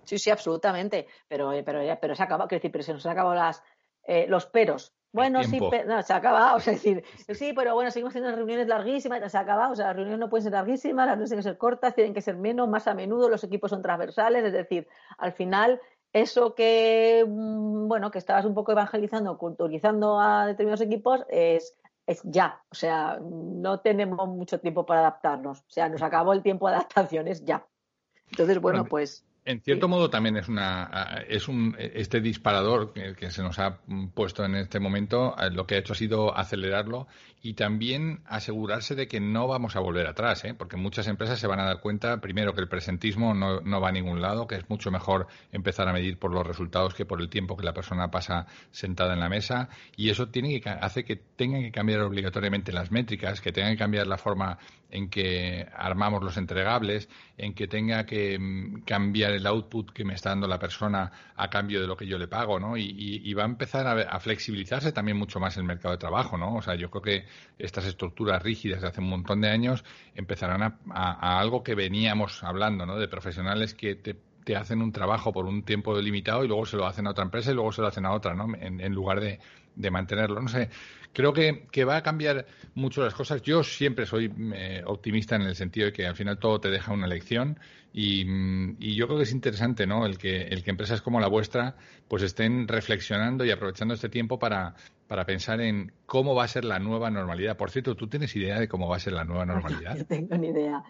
Sí, 0.04 0.16
sí, 0.18 0.30
absolutamente. 0.30 1.08
Pero, 1.26 1.52
eh, 1.52 1.64
pero, 1.64 1.80
pero 2.00 2.14
se 2.14 2.22
acaba, 2.22 2.46
decir, 2.46 2.70
pero 2.70 2.84
se 2.84 2.92
nos 2.92 3.04
han 3.06 3.12
acabado 3.12 3.34
las, 3.34 3.64
eh, 4.04 4.26
los 4.28 4.46
peros. 4.46 4.94
Bueno, 5.12 5.44
sí, 5.44 5.60
no, 5.60 6.02
se 6.02 6.12
ha 6.12 6.16
acabado. 6.16 6.56
O 6.56 6.60
sea, 6.60 6.72
decir, 6.72 7.04
sí, 7.34 7.52
pero 7.54 7.74
bueno, 7.74 7.90
seguimos 7.90 8.14
teniendo 8.14 8.34
reuniones 8.34 8.66
larguísimas, 8.66 9.30
se 9.30 9.36
ha 9.36 9.40
acabado. 9.40 9.72
O 9.72 9.76
sea, 9.76 9.88
las 9.88 9.96
reuniones 9.96 10.20
no 10.20 10.30
pueden 10.30 10.44
ser 10.44 10.52
larguísimas, 10.52 11.06
las 11.06 11.18
reuniones 11.18 11.30
tienen 11.30 11.42
que 11.42 11.50
ser 11.50 11.58
cortas, 11.58 11.94
tienen 11.94 12.14
que 12.14 12.22
ser 12.22 12.36
menos, 12.36 12.68
más 12.68 12.86
a 12.88 12.94
menudo, 12.94 13.28
los 13.28 13.44
equipos 13.44 13.70
son 13.70 13.82
transversales. 13.82 14.44
Es 14.44 14.52
decir, 14.52 14.88
al 15.18 15.32
final, 15.32 15.80
eso 16.14 16.54
que, 16.54 17.24
mm, 17.28 17.88
bueno, 17.88 18.10
que 18.10 18.18
estabas 18.18 18.46
un 18.46 18.54
poco 18.54 18.72
evangelizando, 18.72 19.36
culturizando 19.36 20.18
a 20.18 20.46
determinados 20.46 20.80
equipos, 20.80 21.24
es, 21.28 21.76
es 22.06 22.22
ya. 22.24 22.62
O 22.70 22.74
sea, 22.74 23.18
no 23.20 23.80
tenemos 23.80 24.26
mucho 24.28 24.60
tiempo 24.60 24.86
para 24.86 25.00
adaptarnos. 25.00 25.60
O 25.60 25.70
sea, 25.70 25.90
nos 25.90 26.02
acabó 26.02 26.32
el 26.32 26.42
tiempo 26.42 26.68
de 26.68 26.76
adaptación, 26.76 27.28
es 27.28 27.44
ya. 27.44 27.66
Entonces, 28.30 28.58
bueno, 28.62 28.86
pues 28.86 29.26
En 29.44 29.60
cierto 29.60 29.88
modo 29.88 30.08
también 30.08 30.36
es 30.36 30.48
una 30.48 31.24
es 31.28 31.48
un 31.48 31.74
este 31.78 32.20
disparador 32.20 32.92
que, 32.92 33.30
se 33.32 33.42
nos 33.42 33.58
ha 33.58 33.80
puesto 34.14 34.44
en 34.44 34.54
este 34.54 34.78
momento 34.78 35.34
eh, 35.36 35.50
lo 35.50 35.66
que 35.66 35.74
ha 35.74 35.78
hecho 35.78 35.94
ha 35.94 35.96
sido 35.96 36.36
acelerarlo 36.36 37.08
y 37.42 37.54
también 37.54 38.20
asegurarse 38.24 38.94
de 38.94 39.08
que 39.08 39.18
no 39.18 39.48
vamos 39.48 39.74
a 39.74 39.80
volver 39.80 40.06
atrás, 40.06 40.44
¿eh? 40.44 40.54
porque 40.54 40.76
muchas 40.76 41.08
empresas 41.08 41.40
se 41.40 41.48
van 41.48 41.58
a 41.58 41.64
dar 41.64 41.80
cuenta 41.80 42.20
primero 42.20 42.54
que 42.54 42.60
el 42.60 42.68
presentismo 42.68 43.34
no, 43.34 43.60
no, 43.62 43.80
va 43.80 43.88
a 43.88 43.92
ningún 43.92 44.22
lado, 44.22 44.46
que 44.46 44.54
es 44.54 44.70
mucho 44.70 44.92
mejor 44.92 45.26
empezar 45.50 45.88
a 45.88 45.92
medir 45.92 46.20
por 46.20 46.32
los 46.32 46.46
resultados 46.46 46.94
que 46.94 47.04
por 47.04 47.20
el 47.20 47.28
tiempo 47.28 47.56
que 47.56 47.64
la 47.64 47.74
persona 47.74 48.12
pasa 48.12 48.46
sentada 48.70 49.14
en 49.14 49.20
la 49.20 49.28
mesa 49.28 49.68
y 49.96 50.10
eso 50.10 50.28
tiene 50.28 50.60
que 50.60 50.70
hace 50.70 51.04
que 51.04 51.16
tengan 51.16 51.62
que 51.62 51.72
cambiar 51.72 52.02
obligatoriamente 52.02 52.70
las 52.70 52.92
métricas, 52.92 53.40
que 53.40 53.50
tengan 53.50 53.72
que 53.72 53.78
cambiar 53.78 54.06
la 54.06 54.18
forma 54.18 54.58
en 54.92 55.08
que 55.08 55.66
armamos 55.74 56.22
los 56.22 56.36
entregables, 56.36 57.08
en 57.38 57.54
que 57.54 57.66
tenga 57.66 58.04
que 58.04 58.38
mm, 58.38 58.82
cambiar 58.82 59.32
el 59.32 59.46
output 59.46 59.90
que 59.90 60.04
me 60.04 60.14
está 60.14 60.28
dando 60.28 60.46
la 60.46 60.58
persona 60.58 61.10
a 61.34 61.48
cambio 61.48 61.80
de 61.80 61.86
lo 61.86 61.96
que 61.96 62.06
yo 62.06 62.18
le 62.18 62.28
pago, 62.28 62.60
¿no? 62.60 62.76
Y, 62.76 63.32
va 63.32 63.44
a 63.44 63.46
empezar 63.46 63.86
a, 63.86 64.20
flexibilizarse 64.20 64.92
también 64.92 65.16
mucho 65.16 65.40
más 65.40 65.56
el 65.56 65.64
mercado 65.64 65.92
de 65.92 65.98
trabajo, 65.98 66.36
¿no? 66.36 66.56
O 66.56 66.62
sea, 66.62 66.74
yo 66.74 66.90
creo 66.90 67.02
que 67.02 67.24
estas 67.58 67.86
estructuras 67.86 68.42
rígidas 68.42 68.82
de 68.82 68.88
hace 68.88 69.00
un 69.00 69.08
montón 69.08 69.40
de 69.40 69.48
años 69.48 69.82
empezarán 70.14 70.62
a, 70.62 71.40
algo 71.40 71.62
que 71.62 71.74
veníamos 71.74 72.44
hablando, 72.44 72.84
¿no? 72.84 72.98
De 72.98 73.08
profesionales 73.08 73.74
que 73.74 73.94
te 73.94 74.14
hacen 74.56 74.82
un 74.82 74.92
trabajo 74.92 75.32
por 75.32 75.46
un 75.46 75.62
tiempo 75.62 75.98
limitado 76.00 76.44
y 76.44 76.48
luego 76.48 76.66
se 76.66 76.76
lo 76.76 76.86
hacen 76.86 77.06
a 77.06 77.10
otra 77.10 77.24
empresa 77.24 77.50
y 77.50 77.54
luego 77.54 77.72
se 77.72 77.80
lo 77.80 77.88
hacen 77.88 78.06
a 78.06 78.12
otra, 78.12 78.34
¿no? 78.34 78.46
En, 78.58 78.92
lugar 78.92 79.20
de, 79.20 79.38
de, 79.74 79.90
mantenerlo. 79.90 80.40
No 80.40 80.48
sé, 80.48 80.68
creo 81.12 81.32
que, 81.32 81.66
que, 81.70 81.84
va 81.84 81.96
a 81.96 82.02
cambiar 82.02 82.46
mucho 82.74 83.02
las 83.02 83.14
cosas. 83.14 83.42
Yo 83.42 83.62
siempre 83.62 84.06
soy 84.06 84.32
eh, 84.54 84.82
optimista 84.86 85.36
en 85.36 85.42
el 85.42 85.54
sentido 85.54 85.86
de 85.86 85.92
que 85.92 86.06
al 86.06 86.16
final 86.16 86.38
todo 86.38 86.60
te 86.60 86.70
deja 86.70 86.92
una 86.92 87.06
lección 87.06 87.58
y, 87.92 88.24
y, 88.78 88.94
yo 88.94 89.06
creo 89.06 89.18
que 89.18 89.24
es 89.24 89.32
interesante, 89.32 89.86
¿no? 89.86 90.06
El 90.06 90.18
que, 90.18 90.42
el 90.42 90.64
que 90.64 90.70
empresas 90.70 91.02
como 91.02 91.20
la 91.20 91.28
vuestra 91.28 91.76
pues 92.08 92.22
estén 92.22 92.66
reflexionando 92.66 93.44
y 93.44 93.50
aprovechando 93.50 93.94
este 93.94 94.08
tiempo 94.08 94.38
para, 94.38 94.74
para 95.06 95.24
pensar 95.24 95.60
en 95.60 95.92
cómo 96.06 96.34
va 96.34 96.44
a 96.44 96.48
ser 96.48 96.64
la 96.64 96.78
nueva 96.78 97.10
normalidad. 97.10 97.56
Por 97.56 97.70
cierto, 97.70 97.94
¿tú 97.94 98.08
tienes 98.08 98.34
idea 98.34 98.58
de 98.58 98.68
cómo 98.68 98.88
va 98.88 98.96
a 98.96 99.00
ser 99.00 99.12
la 99.12 99.24
nueva 99.24 99.44
normalidad? 99.46 99.96
No 99.96 100.06
tengo 100.06 100.36
ni 100.36 100.48
idea. 100.48 100.82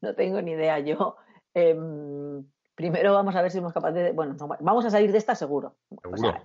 No 0.00 0.14
tengo 0.14 0.42
ni 0.42 0.52
idea. 0.52 0.78
Yo... 0.80 1.16
Em, 1.54 2.44
primero 2.78 3.12
vamos 3.12 3.34
a 3.34 3.42
ver 3.42 3.50
si 3.50 3.58
somos 3.58 3.72
capaces 3.72 4.04
de. 4.04 4.12
Bueno, 4.12 4.36
vamos 4.60 4.84
a 4.84 4.90
salir 4.90 5.10
de 5.10 5.18
esta 5.18 5.34
seguro. 5.34 5.74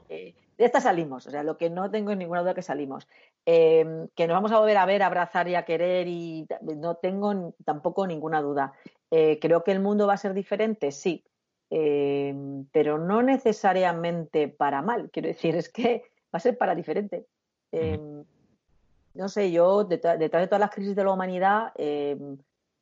Eh, 0.10 0.34
de 0.58 0.66
esta 0.66 0.82
salimos. 0.82 1.28
O 1.28 1.30
sea, 1.30 1.44
lo 1.44 1.58
que 1.58 1.70
no 1.70 1.92
tengo 1.92 2.10
en 2.10 2.18
ninguna 2.18 2.42
duda 2.42 2.56
que 2.56 2.64
salimos. 2.64 3.08
Em, 3.46 4.08
que 4.16 4.26
nos 4.26 4.34
vamos 4.34 4.52
a 4.52 4.58
volver 4.58 4.78
a 4.78 4.88
ver, 4.88 5.04
a 5.04 5.06
abrazar 5.06 5.48
y 5.48 5.54
a 5.54 5.64
querer 5.64 6.08
y 6.08 6.48
no 6.76 6.96
tengo 6.96 7.54
tampoco 7.64 8.08
ninguna 8.08 8.42
duda. 8.42 8.74
Eh, 9.12 9.38
creo 9.40 9.64
que 9.64 9.74
el 9.74 9.80
mundo 9.80 10.08
va 10.08 10.14
a 10.16 10.18
ser 10.18 10.34
diferente, 10.34 10.92
sí. 10.92 11.24
Em, 11.70 12.66
pero 12.72 12.98
no 12.98 13.22
necesariamente 13.22 14.48
para 14.48 14.82
mal. 14.82 15.12
Quiero 15.12 15.28
decir, 15.28 15.56
es 15.56 15.70
que 15.70 16.02
va 16.34 16.38
a 16.38 16.40
ser 16.40 16.58
para 16.58 16.74
diferente. 16.74 17.28
Em, 17.72 18.24
no 19.14 19.30
sé, 19.30 19.52
yo, 19.52 19.84
detrás 19.84 20.18
de 20.18 20.30
todas 20.30 20.60
las 20.60 20.72
crisis 20.72 20.96
de 20.96 21.04
la 21.04 21.12
humanidad, 21.12 21.74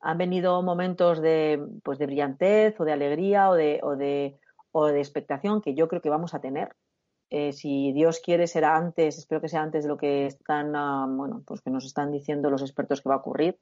han 0.02 0.18
venido 0.18 0.62
momentos 0.64 1.22
de, 1.22 1.64
pues 1.84 2.00
de 2.00 2.08
brillantez 2.08 2.80
o 2.80 2.86
de 2.86 2.92
alegría 2.92 3.50
o 3.50 3.54
de, 3.54 3.80
o 3.84 3.96
de, 3.96 4.38
o 4.72 4.88
de 4.88 5.00
expectación 5.00 5.62
que 5.62 5.76
yo 5.76 5.88
creo 5.88 6.02
que 6.02 6.10
vamos 6.10 6.34
a 6.34 6.42
tener. 6.42 6.76
Eh, 7.30 7.54
si 7.54 7.94
Dios 7.94 8.20
quiere 8.20 8.48
será 8.48 8.76
antes, 8.76 9.18
espero 9.18 9.40
que 9.40 9.48
sea 9.48 9.62
antes 9.62 9.84
de 9.84 9.90
lo 9.90 9.98
que 9.98 10.26
están, 10.26 10.76
ah, 10.76 11.06
bueno, 11.08 11.44
pues 11.46 11.62
que 11.62 11.70
nos 11.70 11.86
están 11.86 12.12
diciendo 12.12 12.50
los 12.50 12.62
expertos 12.62 13.02
que 13.02 13.10
va 13.10 13.16
a 13.16 13.20
ocurrir. 13.20 13.58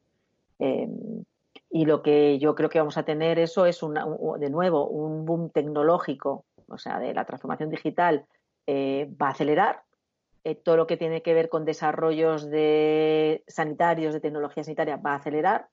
Em, 0.58 1.24
y 1.70 1.86
lo 1.86 2.02
que 2.02 2.40
yo 2.40 2.56
creo 2.56 2.70
que 2.70 2.80
vamos 2.80 2.98
a 2.98 3.04
tener 3.04 3.38
eso 3.38 3.66
es 3.66 3.84
una, 3.84 4.08
de 4.40 4.50
nuevo 4.50 4.88
un 4.88 5.26
boom 5.26 5.52
tecnológico, 5.52 6.46
o 6.68 6.78
sea, 6.78 7.00
de 7.00 7.14
la 7.14 7.26
transformación 7.26 7.70
digital 7.70 8.26
eh, 8.66 9.12
va 9.22 9.28
a 9.28 9.32
acelerar. 9.32 9.84
Eh, 10.46 10.56
todo 10.56 10.78
lo 10.78 10.88
que 10.88 10.98
tiene 10.98 11.22
que 11.22 11.34
ver 11.34 11.50
con 11.50 11.66
desarrollos 11.66 12.50
de 12.50 13.44
sanitarios, 13.48 14.14
de 14.14 14.22
tecnología 14.22 14.64
sanitaria, 14.64 14.96
va 14.96 15.12
a 15.12 15.16
acelerar 15.16 15.68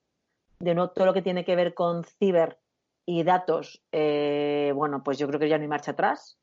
de 0.58 0.74
no 0.74 0.90
todo 0.90 1.06
lo 1.06 1.14
que 1.14 1.22
tiene 1.22 1.44
que 1.44 1.56
ver 1.56 1.74
con 1.74 2.04
ciber 2.04 2.58
y 3.06 3.22
datos, 3.22 3.82
eh, 3.92 4.72
bueno, 4.74 5.02
pues 5.04 5.18
yo 5.18 5.28
creo 5.28 5.38
que 5.38 5.48
ya 5.48 5.58
no 5.58 5.62
hay 5.62 5.68
marcha 5.68 5.92
atrás. 5.92 6.38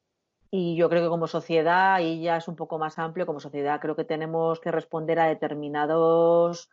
Y 0.49 0.75
yo 0.75 0.87
creo 0.87 1.01
que 1.01 1.09
como 1.09 1.27
sociedad, 1.27 1.99
y 1.99 2.21
ya 2.21 2.37
es 2.37 2.47
un 2.47 2.55
poco 2.55 2.77
más 2.77 2.99
amplio, 2.99 3.25
como 3.25 3.39
sociedad 3.39 3.79
creo 3.81 3.95
que 3.95 4.05
tenemos 4.05 4.59
que 4.59 4.71
responder 4.71 5.19
a 5.19 5.25
determinadas 5.25 6.69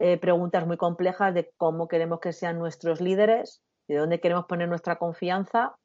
eh, 0.00 0.18
preguntas 0.18 0.66
muy 0.66 0.76
complejas 0.76 1.32
de 1.32 1.52
cómo 1.56 1.86
queremos 1.86 2.18
que 2.20 2.32
sean 2.32 2.58
nuestros 2.58 3.00
líderes, 3.00 3.62
de 3.86 3.96
dónde 3.96 4.18
queremos 4.18 4.46
poner 4.46 4.68
nuestra 4.68 4.96
confianza 4.96 5.76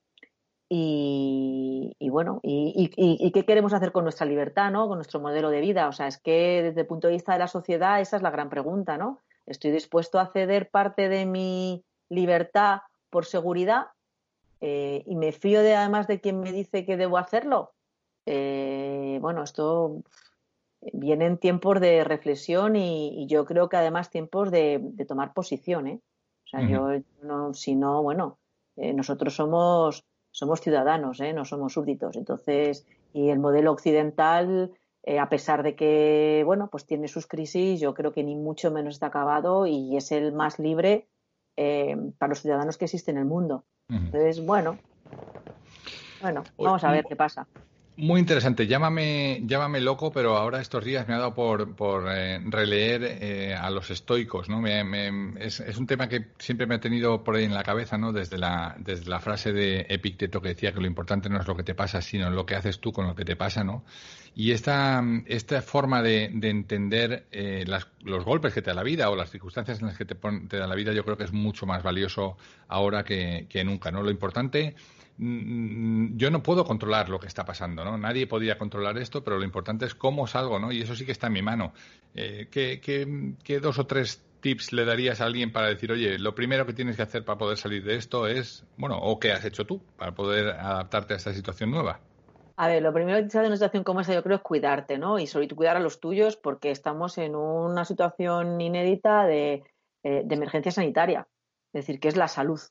y, 0.67 1.93
bueno, 2.09 2.39
y, 2.41 2.91
y, 2.97 3.31
qué 3.31 3.45
queremos 3.45 3.73
hacer 3.73 3.91
con 3.91 4.03
nuestra 4.03 4.25
libertad, 4.25 4.71
¿no? 4.71 4.87
Con 4.87 4.97
nuestro 4.97 5.19
modelo 5.19 5.49
de 5.49 5.61
vida. 5.61 5.87
O 5.87 5.91
sea, 5.91 6.07
es 6.07 6.19
que 6.19 6.63
desde 6.63 6.81
el 6.81 6.87
punto 6.87 7.07
de 7.07 7.13
vista 7.13 7.33
de 7.33 7.39
la 7.39 7.47
sociedad 7.47 8.01
esa 8.01 8.17
es 8.17 8.23
la 8.23 8.31
gran 8.31 8.49
pregunta, 8.49 8.97
¿no? 8.97 9.21
Estoy 9.45 9.71
dispuesto 9.71 10.19
a 10.19 10.31
ceder 10.31 10.69
parte 10.69 11.09
de 11.09 11.25
mi 11.25 11.83
libertad 12.09 12.81
por 13.09 13.25
seguridad 13.25 13.87
eh, 14.61 15.03
y 15.05 15.15
me 15.15 15.31
fío 15.31 15.61
de 15.61 15.75
además 15.75 16.07
de 16.07 16.19
quien 16.19 16.39
me 16.39 16.51
dice 16.51 16.85
que 16.85 16.97
debo 16.97 17.17
hacerlo. 17.17 17.73
Eh, 18.25 19.19
bueno, 19.21 19.43
esto 19.43 20.01
viene 20.93 21.25
en 21.25 21.37
tiempos 21.37 21.79
de 21.79 22.03
reflexión 22.03 22.75
y, 22.75 23.27
yo 23.27 23.45
creo 23.45 23.69
que 23.69 23.77
además 23.77 24.09
tiempos 24.09 24.51
de, 24.51 24.81
tomar 25.07 25.33
posición. 25.33 25.87
¿eh? 25.87 25.99
O 26.45 26.47
sea, 26.47 26.61
yo 26.67 26.89
no, 27.21 27.53
si 27.53 27.75
no, 27.75 28.03
bueno, 28.03 28.37
nosotros 28.75 29.35
somos 29.35 30.05
somos 30.35 30.59
ciudadanos, 30.59 31.21
no 31.33 31.45
somos 31.45 31.71
súbditos. 31.71 32.17
Entonces, 32.17 32.85
y 33.13 33.29
el 33.29 33.39
modelo 33.39 33.71
occidental 33.71 34.73
eh, 35.07 35.19
a 35.19 35.29
pesar 35.29 35.61
de 35.61 35.75
que, 35.75 36.41
bueno, 36.45 36.67
pues 36.71 36.85
tiene 36.87 37.07
sus 37.07 37.27
crisis, 37.27 37.79
yo 37.79 37.93
creo 37.93 38.11
que 38.11 38.23
ni 38.23 38.35
mucho 38.35 38.71
menos 38.71 38.95
está 38.95 39.07
acabado 39.07 39.67
y 39.67 39.95
es 39.95 40.11
el 40.11 40.33
más 40.33 40.57
libre 40.57 41.07
eh, 41.57 41.95
para 42.17 42.31
los 42.31 42.41
ciudadanos 42.41 42.77
que 42.77 42.85
existe 42.85 43.11
en 43.11 43.17
el 43.17 43.25
mundo. 43.25 43.65
Entonces, 43.87 44.43
bueno, 44.43 44.79
bueno, 46.21 46.43
vamos 46.57 46.83
a 46.83 46.91
ver 46.91 47.05
qué 47.07 47.15
pasa. 47.15 47.47
Muy 47.97 48.19
interesante. 48.19 48.67
Llámame, 48.67 49.41
llámame 49.45 49.79
loco, 49.79 50.11
pero 50.11 50.35
ahora 50.35 50.59
estos 50.59 50.83
días 50.83 51.07
me 51.07 51.13
ha 51.13 51.19
dado 51.19 51.33
por, 51.33 51.75
por 51.75 52.11
eh, 52.11 52.41
releer 52.43 53.03
eh, 53.03 53.55
a 53.55 53.69
los 53.69 53.89
estoicos, 53.89 54.49
¿no? 54.49 54.65
es, 54.67 55.61
es, 55.61 55.77
un 55.77 55.87
tema 55.87 56.09
que 56.09 56.31
siempre 56.37 56.67
me 56.67 56.75
ha 56.75 56.79
tenido 56.81 57.23
por 57.23 57.37
ahí 57.37 57.45
en 57.45 57.53
la 57.53 57.63
cabeza, 57.63 57.97
¿no? 57.97 58.11
Desde 58.11 58.37
la, 58.37 58.75
desde 58.79 59.09
la 59.09 59.21
frase 59.21 59.53
de 59.53 59.85
Epicteto 59.87 60.41
que 60.41 60.49
decía 60.49 60.73
que 60.73 60.81
lo 60.81 60.87
importante 60.87 61.29
no 61.29 61.39
es 61.39 61.47
lo 61.47 61.55
que 61.55 61.63
te 61.63 61.73
pasa, 61.73 62.01
sino 62.01 62.29
lo 62.29 62.45
que 62.45 62.55
haces 62.55 62.81
tú 62.81 62.91
con 62.91 63.07
lo 63.07 63.15
que 63.15 63.23
te 63.23 63.37
pasa, 63.37 63.63
¿no? 63.63 63.85
Y 64.35 64.51
esta, 64.51 65.01
esta 65.27 65.61
forma 65.61 66.01
de, 66.01 66.29
de 66.33 66.49
entender 66.49 67.25
eh, 67.31 67.63
las, 67.65 67.87
los 68.03 68.25
golpes 68.25 68.53
que 68.53 68.61
te 68.61 68.69
da 68.69 68.75
la 68.75 68.83
vida 68.83 69.09
o 69.09 69.15
las 69.15 69.31
circunstancias 69.31 69.79
en 69.79 69.87
las 69.87 69.97
que 69.97 70.03
te, 70.03 70.15
te 70.15 70.57
da 70.57 70.67
la 70.67 70.75
vida, 70.75 70.91
yo 70.91 71.05
creo 71.05 71.17
que 71.17 71.23
es 71.23 71.31
mucho 71.31 71.65
más 71.65 71.83
valioso 71.83 72.37
ahora 72.67 73.03
que, 73.03 73.47
nunca, 73.65 73.91
¿no? 73.91 74.03
Lo 74.03 74.11
importante 74.11 74.75
Mm, 75.17 76.17
yo 76.17 76.29
no 76.29 76.43
puedo 76.43 76.65
controlar 76.65 77.09
lo 77.09 77.19
que 77.19 77.27
está 77.27 77.45
pasando, 77.45 77.85
¿no? 77.85 77.97
Nadie 77.97 78.27
podía 78.27 78.57
controlar 78.57 78.97
esto, 78.97 79.23
pero 79.23 79.37
lo 79.37 79.45
importante 79.45 79.85
es 79.85 79.95
cómo 79.95 80.27
salgo, 80.27 80.59
¿no? 80.59 80.71
Y 80.71 80.81
eso 80.81 80.95
sí 80.95 81.05
que 81.05 81.13
está 81.13 81.27
en 81.27 81.33
mi 81.33 81.41
mano. 81.41 81.73
Eh, 82.13 82.47
¿qué, 82.51 82.81
qué, 82.81 83.59
dos 83.59 83.79
o 83.79 83.85
tres 83.85 84.21
tips 84.41 84.73
le 84.73 84.85
darías 84.85 85.21
a 85.21 85.25
alguien 85.25 85.51
para 85.51 85.69
decir, 85.69 85.91
oye, 85.91 86.19
lo 86.19 86.35
primero 86.35 86.65
que 86.65 86.73
tienes 86.73 86.97
que 86.97 87.03
hacer 87.03 87.23
para 87.23 87.37
poder 87.37 87.57
salir 87.57 87.83
de 87.83 87.95
esto 87.95 88.27
es, 88.27 88.65
bueno, 88.77 88.97
o 88.97 89.19
qué 89.19 89.31
has 89.31 89.45
hecho 89.45 89.65
tú 89.65 89.81
para 89.97 90.13
poder 90.13 90.49
adaptarte 90.49 91.13
a 91.13 91.17
esta 91.17 91.33
situación 91.33 91.71
nueva? 91.71 92.01
A 92.57 92.67
ver, 92.67 92.81
lo 92.81 92.93
primero 92.93 93.21
que 93.21 93.29
sale 93.29 93.43
de 93.43 93.49
una 93.49 93.57
situación 93.57 93.83
como 93.83 94.01
esa, 94.01 94.13
yo 94.13 94.23
creo, 94.23 94.37
es 94.37 94.41
cuidarte, 94.41 94.97
¿no? 94.97 95.19
Y 95.19 95.27
sobre 95.27 95.47
todo 95.47 95.57
cuidar 95.57 95.75
a 95.75 95.81
los 95.81 95.99
tuyos, 95.99 96.37
porque 96.37 96.71
estamos 96.71 97.17
en 97.17 97.35
una 97.35 97.83
situación 97.83 98.59
inédita 98.61 99.25
de, 99.25 99.63
eh, 100.03 100.25
emergencia 100.29 100.71
sanitaria, 100.71 101.27
es 101.73 101.85
decir, 101.85 101.99
que 101.99 102.07
es 102.07 102.15
la 102.15 102.29
salud. 102.29 102.61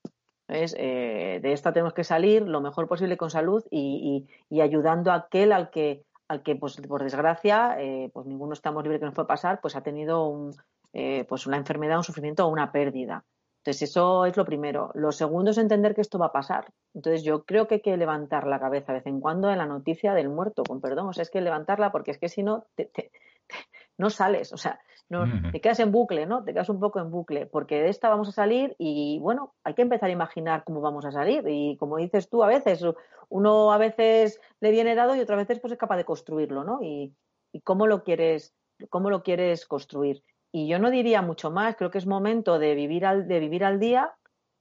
Eh, 0.49 1.41
de 1.43 1.53
esta 1.53 1.73
tenemos 1.73 1.95
que 1.95 2.05
salir 2.05 2.43
lo 2.43 2.61
mejor 2.61 2.87
posible 2.87 3.17
con 3.17 3.31
salud 3.31 3.65
y, 3.71 4.27
ayudando 4.61 5.11
a 5.11 5.17
aquel 5.17 5.53
al 5.53 5.71
que, 5.71 6.05
al 6.29 6.43
que 6.43 6.57
pues, 6.57 6.77
por 6.89 7.03
desgracia, 7.03 7.77
eh, 7.79 8.11
pues 8.13 8.27
ninguno 8.27 8.53
estamos 8.55 8.83
libre 8.83 8.99
que 8.99 9.07
nos 9.07 9.15
puede 9.15 9.29
pasar, 9.29 9.61
pues 9.61 9.77
ha 9.77 9.83
tenido 9.83 10.27
un, 10.29 10.55
eh, 10.93 11.25
pues 11.29 11.47
una 11.47 11.57
enfermedad, 11.57 11.99
un 11.99 12.05
sufrimiento 12.05 12.47
o 12.47 12.49
una 12.51 12.73
pérdida. 12.73 13.25
Entonces, 13.65 13.91
eso 13.91 14.27
es 14.27 14.37
lo 14.37 14.45
primero. 14.45 14.91
Lo 14.93 15.11
segundo 15.11 15.51
es 15.51 15.57
entender 15.57 15.95
que 15.95 16.03
esto 16.03 16.19
va 16.19 16.27
a 16.27 16.33
pasar. 16.33 16.71
Entonces, 16.93 17.23
yo 17.23 17.45
creo 17.45 17.67
que 17.67 17.77
hay 17.77 17.81
que 17.81 17.97
levantar 17.97 18.47
la 18.47 18.61
cabeza 18.61 18.93
de 18.93 18.99
vez 18.99 19.07
en 19.07 19.21
cuando 19.21 19.51
en 19.51 19.57
la 19.57 19.65
noticia 19.65 20.13
del 20.13 20.29
muerto, 20.29 20.65
con 20.65 20.83
perdón. 20.83 21.09
O 21.09 21.13
sea, 21.15 21.23
es 21.23 21.31
que 21.31 21.41
levantarla 21.41 21.91
porque 21.91 22.11
es 22.11 22.19
que 22.19 22.29
si 22.29 22.43
no, 22.43 22.67
no 23.99 24.11
sales. 24.11 24.53
O 24.53 24.59
sea, 24.59 24.79
no, 25.09 25.25
te 25.51 25.61
quedas 25.61 25.81
en 25.81 25.93
bucle, 25.93 26.27
¿no? 26.27 26.45
Te 26.45 26.53
quedas 26.53 26.69
un 26.69 26.81
poco 26.81 26.99
en 26.99 27.11
bucle, 27.11 27.47
porque 27.47 27.81
de 27.81 27.89
esta 27.89 28.09
vamos 28.09 28.29
a 28.29 28.33
salir 28.33 28.75
y 28.79 29.19
bueno, 29.21 29.55
hay 29.63 29.75
que 29.75 29.83
empezar 29.83 30.09
a 30.09 30.13
imaginar 30.13 30.65
cómo 30.65 30.81
vamos 30.81 31.05
a 31.05 31.13
salir. 31.13 31.45
Y 31.47 31.77
como 31.77 31.99
dices 31.99 32.29
tú, 32.29 32.43
a 32.43 32.47
veces, 32.47 32.85
uno 33.29 33.73
a 33.73 33.79
veces 33.79 34.41
le 34.61 34.71
viene 34.71 34.95
dado 34.95 35.15
y 35.15 35.21
otras 35.21 35.39
veces 35.39 35.61
pues 35.61 35.73
es 35.73 35.79
capaz 35.79 35.97
de 35.97 36.05
construirlo, 36.05 36.65
¿no? 36.65 36.81
Y, 36.83 37.15
cómo 37.63 37.87
lo 37.87 38.03
quieres, 38.03 38.55
cómo 38.91 39.09
lo 39.09 39.23
quieres 39.23 39.67
construir. 39.67 40.23
Y 40.57 40.69
yo 40.69 40.79
no 40.79 40.93
diría 40.93 41.21
mucho 41.21 41.51
más, 41.51 41.75
creo 41.75 41.91
que 41.91 41.99
es 41.99 42.07
momento 42.07 42.61
de 42.61 42.77
vivir 42.77 43.07
al, 43.07 43.27
de 43.27 43.41
vivir 43.41 43.65
al 43.65 43.81
día, 43.81 44.15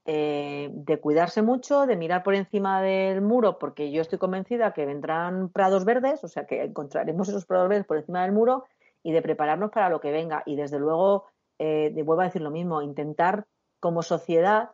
eh, 0.06 0.72
de 0.74 1.00
cuidarse 1.00 1.44
mucho, 1.44 1.86
de 1.86 1.96
mirar 1.96 2.24
por 2.24 2.34
encima 2.34 2.82
del 2.82 3.22
muro, 3.22 3.60
porque 3.60 3.92
yo 3.92 4.02
estoy 4.02 4.18
convencida 4.18 4.74
que 4.74 4.88
vendrán 4.88 5.50
prados 5.50 5.86
verdes, 5.86 6.24
o 6.24 6.28
sea 6.28 6.48
que 6.48 6.64
encontraremos 6.64 7.30
esos 7.30 7.46
prados 7.46 7.70
verdes 7.70 7.86
por 7.86 7.98
encima 7.98 8.24
del 8.24 8.32
muro 8.32 8.66
y 9.04 9.12
de 9.12 9.22
prepararnos 9.22 9.70
para 9.70 9.90
lo 9.90 10.02
que 10.02 10.12
venga. 10.12 10.42
Y 10.48 10.56
desde 10.56 10.80
luego, 10.80 11.26
eh, 11.60 11.94
vuelvo 12.04 12.22
a 12.22 12.26
decir 12.26 12.42
lo 12.42 12.50
mismo, 12.50 12.82
intentar 12.82 13.46
como 13.80 14.02
sociedad 14.02 14.72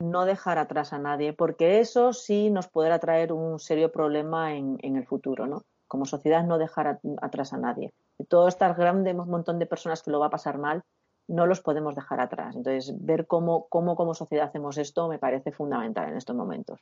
no 0.00 0.24
dejar 0.24 0.58
atrás 0.58 0.92
a 0.92 0.98
nadie, 0.98 1.32
porque 1.32 1.78
eso 1.78 2.12
sí 2.12 2.50
nos 2.50 2.66
podrá 2.66 2.98
traer 2.98 3.32
un 3.32 3.60
serio 3.60 3.92
problema 3.92 4.56
en, 4.56 4.80
el 4.82 5.06
futuro, 5.06 5.46
¿no? 5.46 5.62
Como 5.86 6.06
sociedad 6.06 6.42
no 6.42 6.58
dejar 6.58 6.98
atrás 7.22 7.52
a 7.52 7.58
nadie. 7.58 7.92
Todo 8.28 8.48
este 8.48 8.66
grande 8.74 9.14
montón 9.14 9.58
de 9.58 9.66
personas 9.66 10.02
que 10.02 10.10
lo 10.10 10.20
va 10.20 10.26
a 10.26 10.30
pasar 10.30 10.58
mal, 10.58 10.82
no 11.28 11.46
los 11.46 11.60
podemos 11.60 11.94
dejar 11.94 12.20
atrás. 12.20 12.56
Entonces, 12.56 12.94
ver 13.04 13.26
cómo, 13.26 13.66
cómo 13.68 13.96
como 13.96 14.14
sociedad 14.14 14.46
hacemos 14.46 14.78
esto 14.78 15.08
me 15.08 15.18
parece 15.18 15.52
fundamental 15.52 16.08
en 16.08 16.16
estos 16.16 16.36
momentos. 16.36 16.80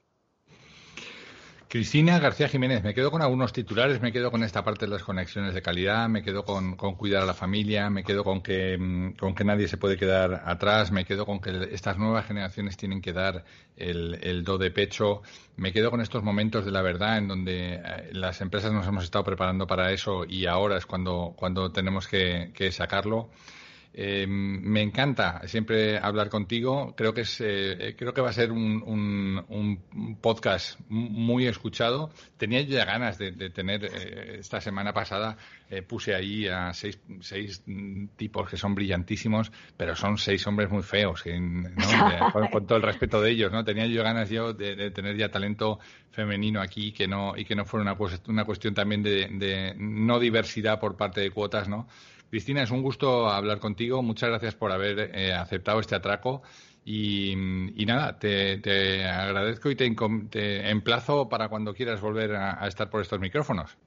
Cristina 1.74 2.20
García 2.20 2.48
Jiménez, 2.48 2.84
me 2.84 2.94
quedo 2.94 3.10
con 3.10 3.20
algunos 3.20 3.52
titulares, 3.52 4.00
me 4.00 4.12
quedo 4.12 4.30
con 4.30 4.44
esta 4.44 4.62
parte 4.62 4.86
de 4.86 4.92
las 4.92 5.02
conexiones 5.02 5.54
de 5.54 5.60
calidad, 5.60 6.08
me 6.08 6.22
quedo 6.22 6.44
con, 6.44 6.76
cuidar 6.76 7.24
a 7.24 7.26
la 7.26 7.34
familia, 7.34 7.90
me 7.90 8.04
quedo 8.04 8.22
con 8.22 8.42
que, 8.42 8.78
mm, 8.78 9.14
con 9.14 9.34
que 9.34 9.42
nadie 9.42 9.66
se 9.66 9.76
puede 9.76 9.96
quedar 9.96 10.44
atrás, 10.46 10.92
me 10.92 11.04
quedo 11.04 11.26
con 11.26 11.40
que 11.40 11.70
estas 11.72 11.98
nuevas 11.98 12.26
generaciones 12.26 12.76
tienen 12.76 13.02
que 13.02 13.12
dar 13.12 13.44
el, 13.76 14.20
el 14.22 14.44
do 14.44 14.56
de 14.56 14.70
pecho, 14.70 15.22
me 15.56 15.72
quedo 15.72 15.90
con 15.90 16.00
estos 16.00 16.22
momentos 16.22 16.64
de 16.64 16.70
la 16.70 16.80
verdad 16.80 17.18
en 17.18 17.26
donde 17.26 17.74
eh, 17.74 18.10
las 18.12 18.40
empresas 18.40 18.72
nos 18.72 18.86
hemos 18.86 19.02
estado 19.02 19.24
preparando 19.24 19.66
para 19.66 19.90
eso 19.90 20.24
y 20.24 20.46
ahora 20.46 20.76
es 20.76 20.86
cuando, 20.86 21.34
cuando 21.36 21.72
tenemos 21.72 22.06
que, 22.06 22.52
que 22.54 22.70
sacarlo. 22.70 23.30
Eh, 23.96 24.26
me 24.26 24.82
encanta 24.82 25.42
siempre 25.46 25.98
hablar 25.98 26.28
contigo. 26.28 26.94
Creo 26.96 27.14
que 27.14 27.20
es, 27.20 27.40
eh, 27.40 27.94
creo 27.96 28.12
que 28.12 28.20
va 28.20 28.30
a 28.30 28.32
ser 28.32 28.50
un, 28.50 30.18
podcast 30.20 30.80
muy 30.88 31.46
escuchado. 31.46 32.10
Tenía 32.36 32.60
ya 32.62 32.84
ganas 32.84 33.18
de, 33.18 33.32
tener 33.50 33.84
eh, 33.84 34.38
esta 34.40 34.60
semana 34.60 34.92
pasada 34.92 35.36
puse 35.88 36.14
ahí 36.14 36.46
a 36.46 36.72
seis, 36.72 37.00
seis, 37.20 37.64
tipos 38.16 38.48
que 38.48 38.56
son 38.56 38.76
brillantísimos, 38.76 39.50
pero 39.76 39.96
son 39.96 40.18
seis 40.18 40.46
hombres 40.46 40.70
muy 40.70 40.82
feos. 40.84 41.24
con, 42.32 42.66
todo 42.66 42.76
el 42.76 42.82
respeto 42.82 43.20
de 43.20 43.30
ellos, 43.32 43.50
no 43.50 43.64
tenía 43.64 43.86
yo 43.86 44.04
ganas 44.04 44.30
yo 44.30 44.52
de, 44.52 44.90
tener 44.92 45.16
ya 45.16 45.30
talento 45.30 45.80
femenino 46.10 46.60
aquí 46.60 46.92
que 46.92 47.08
no 47.08 47.36
y 47.36 47.44
que 47.44 47.56
no 47.56 47.64
fuera 47.64 47.82
una, 47.92 47.96
una 48.28 48.44
cuestión 48.44 48.72
también 48.72 49.02
de, 49.02 49.28
de 49.32 49.74
no 49.76 50.20
diversidad 50.20 50.78
por 50.78 50.96
parte 50.96 51.20
de 51.20 51.30
cuotas, 51.30 51.68
no 51.68 51.88
Cristina, 52.30 52.62
es 52.62 52.70
un 52.70 52.82
gusto 52.82 53.28
hablar 53.28 53.58
contigo. 53.58 54.02
Muchas 54.02 54.30
gracias 54.30 54.54
por 54.54 54.72
haber 54.72 55.10
eh, 55.14 55.32
aceptado 55.32 55.80
este 55.80 55.94
atraco. 55.94 56.42
Y, 56.84 57.34
nada, 57.86 58.18
te, 58.18 59.04
agradezco 59.06 59.70
y 59.70 59.76
te, 59.76 60.68
emplazo 60.68 61.28
para 61.28 61.48
cuando 61.48 61.72
quieras 61.72 62.00
volver 62.00 62.36
a, 62.36 62.66
estar 62.66 62.90
por 62.90 63.00
estos 63.00 63.20
micrófonos. 63.20 63.78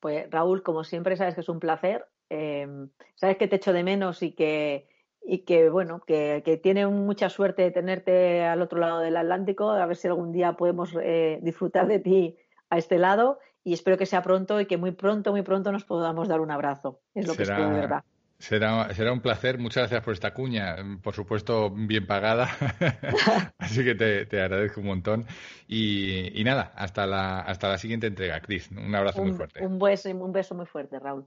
Pues 0.00 0.30
Raúl, 0.30 0.62
como 0.62 0.84
siempre, 0.84 1.16
sabes 1.16 1.34
que 1.34 1.40
es 1.40 1.48
un 1.48 1.58
placer. 1.58 2.06
Em, 2.28 2.90
sabes 3.14 3.38
que 3.38 3.48
te 3.48 3.56
echo 3.56 3.72
de 3.72 3.82
menos 3.82 4.22
y 4.22 4.32
que, 4.32 4.88
y 5.24 5.38
que 5.38 5.70
bueno, 5.70 6.02
que, 6.06 6.42
que 6.44 6.58
tiene 6.58 6.86
mucha 6.86 7.30
suerte 7.30 7.62
de 7.62 7.70
tenerte 7.70 8.44
al 8.44 8.60
otro 8.60 8.78
lado 8.78 9.00
del 9.00 9.16
Atlántico. 9.16 9.70
A 9.70 9.86
ver 9.86 9.96
si 9.96 10.08
algún 10.08 10.32
día 10.32 10.52
podemos 10.52 10.94
eh, 11.02 11.38
disfrutar 11.42 11.86
de 11.86 11.98
ti 11.98 12.36
a 12.68 12.76
este 12.76 12.98
lado 12.98 13.38
y 13.68 13.74
espero 13.74 13.98
que 13.98 14.06
sea 14.06 14.22
pronto 14.22 14.58
y 14.62 14.64
que 14.64 14.78
muy 14.78 14.92
pronto, 14.92 15.30
muy 15.30 15.42
pronto 15.42 15.70
nos 15.72 15.84
podamos 15.84 16.26
dar 16.26 16.40
un 16.40 16.50
abrazo. 16.50 17.02
Es 17.14 17.26
lo 17.26 17.34
que 17.34 17.42
espero 17.42 17.68
de 17.68 17.80
verdad. 17.80 18.02
Será, 18.38 18.94
será 18.94 19.12
un 19.12 19.20
placer. 19.20 19.58
Muchas 19.58 19.82
gracias 19.82 20.02
por 20.02 20.14
esta 20.14 20.32
cuña. 20.32 20.76
Por 21.02 21.14
supuesto, 21.14 21.68
bien 21.70 22.06
pagada. 22.06 22.48
Así 23.58 23.84
que 23.84 23.94
te, 23.94 24.40
agradezco 24.40 24.80
un 24.80 24.86
montón. 24.86 25.26
Y, 25.66 26.42
nada, 26.44 26.72
hasta 26.76 27.06
la, 27.06 27.40
hasta 27.40 27.68
la 27.68 27.76
siguiente 27.76 28.06
entrega, 28.06 28.40
Cris. 28.40 28.70
Un 28.70 28.94
abrazo 28.94 29.22
muy 29.22 29.34
fuerte. 29.34 29.62
Un 29.66 29.78
beso, 29.78 30.08
un 30.08 30.32
beso 30.32 30.54
muy 30.54 30.64
fuerte, 30.64 30.98
Raúl. 30.98 31.26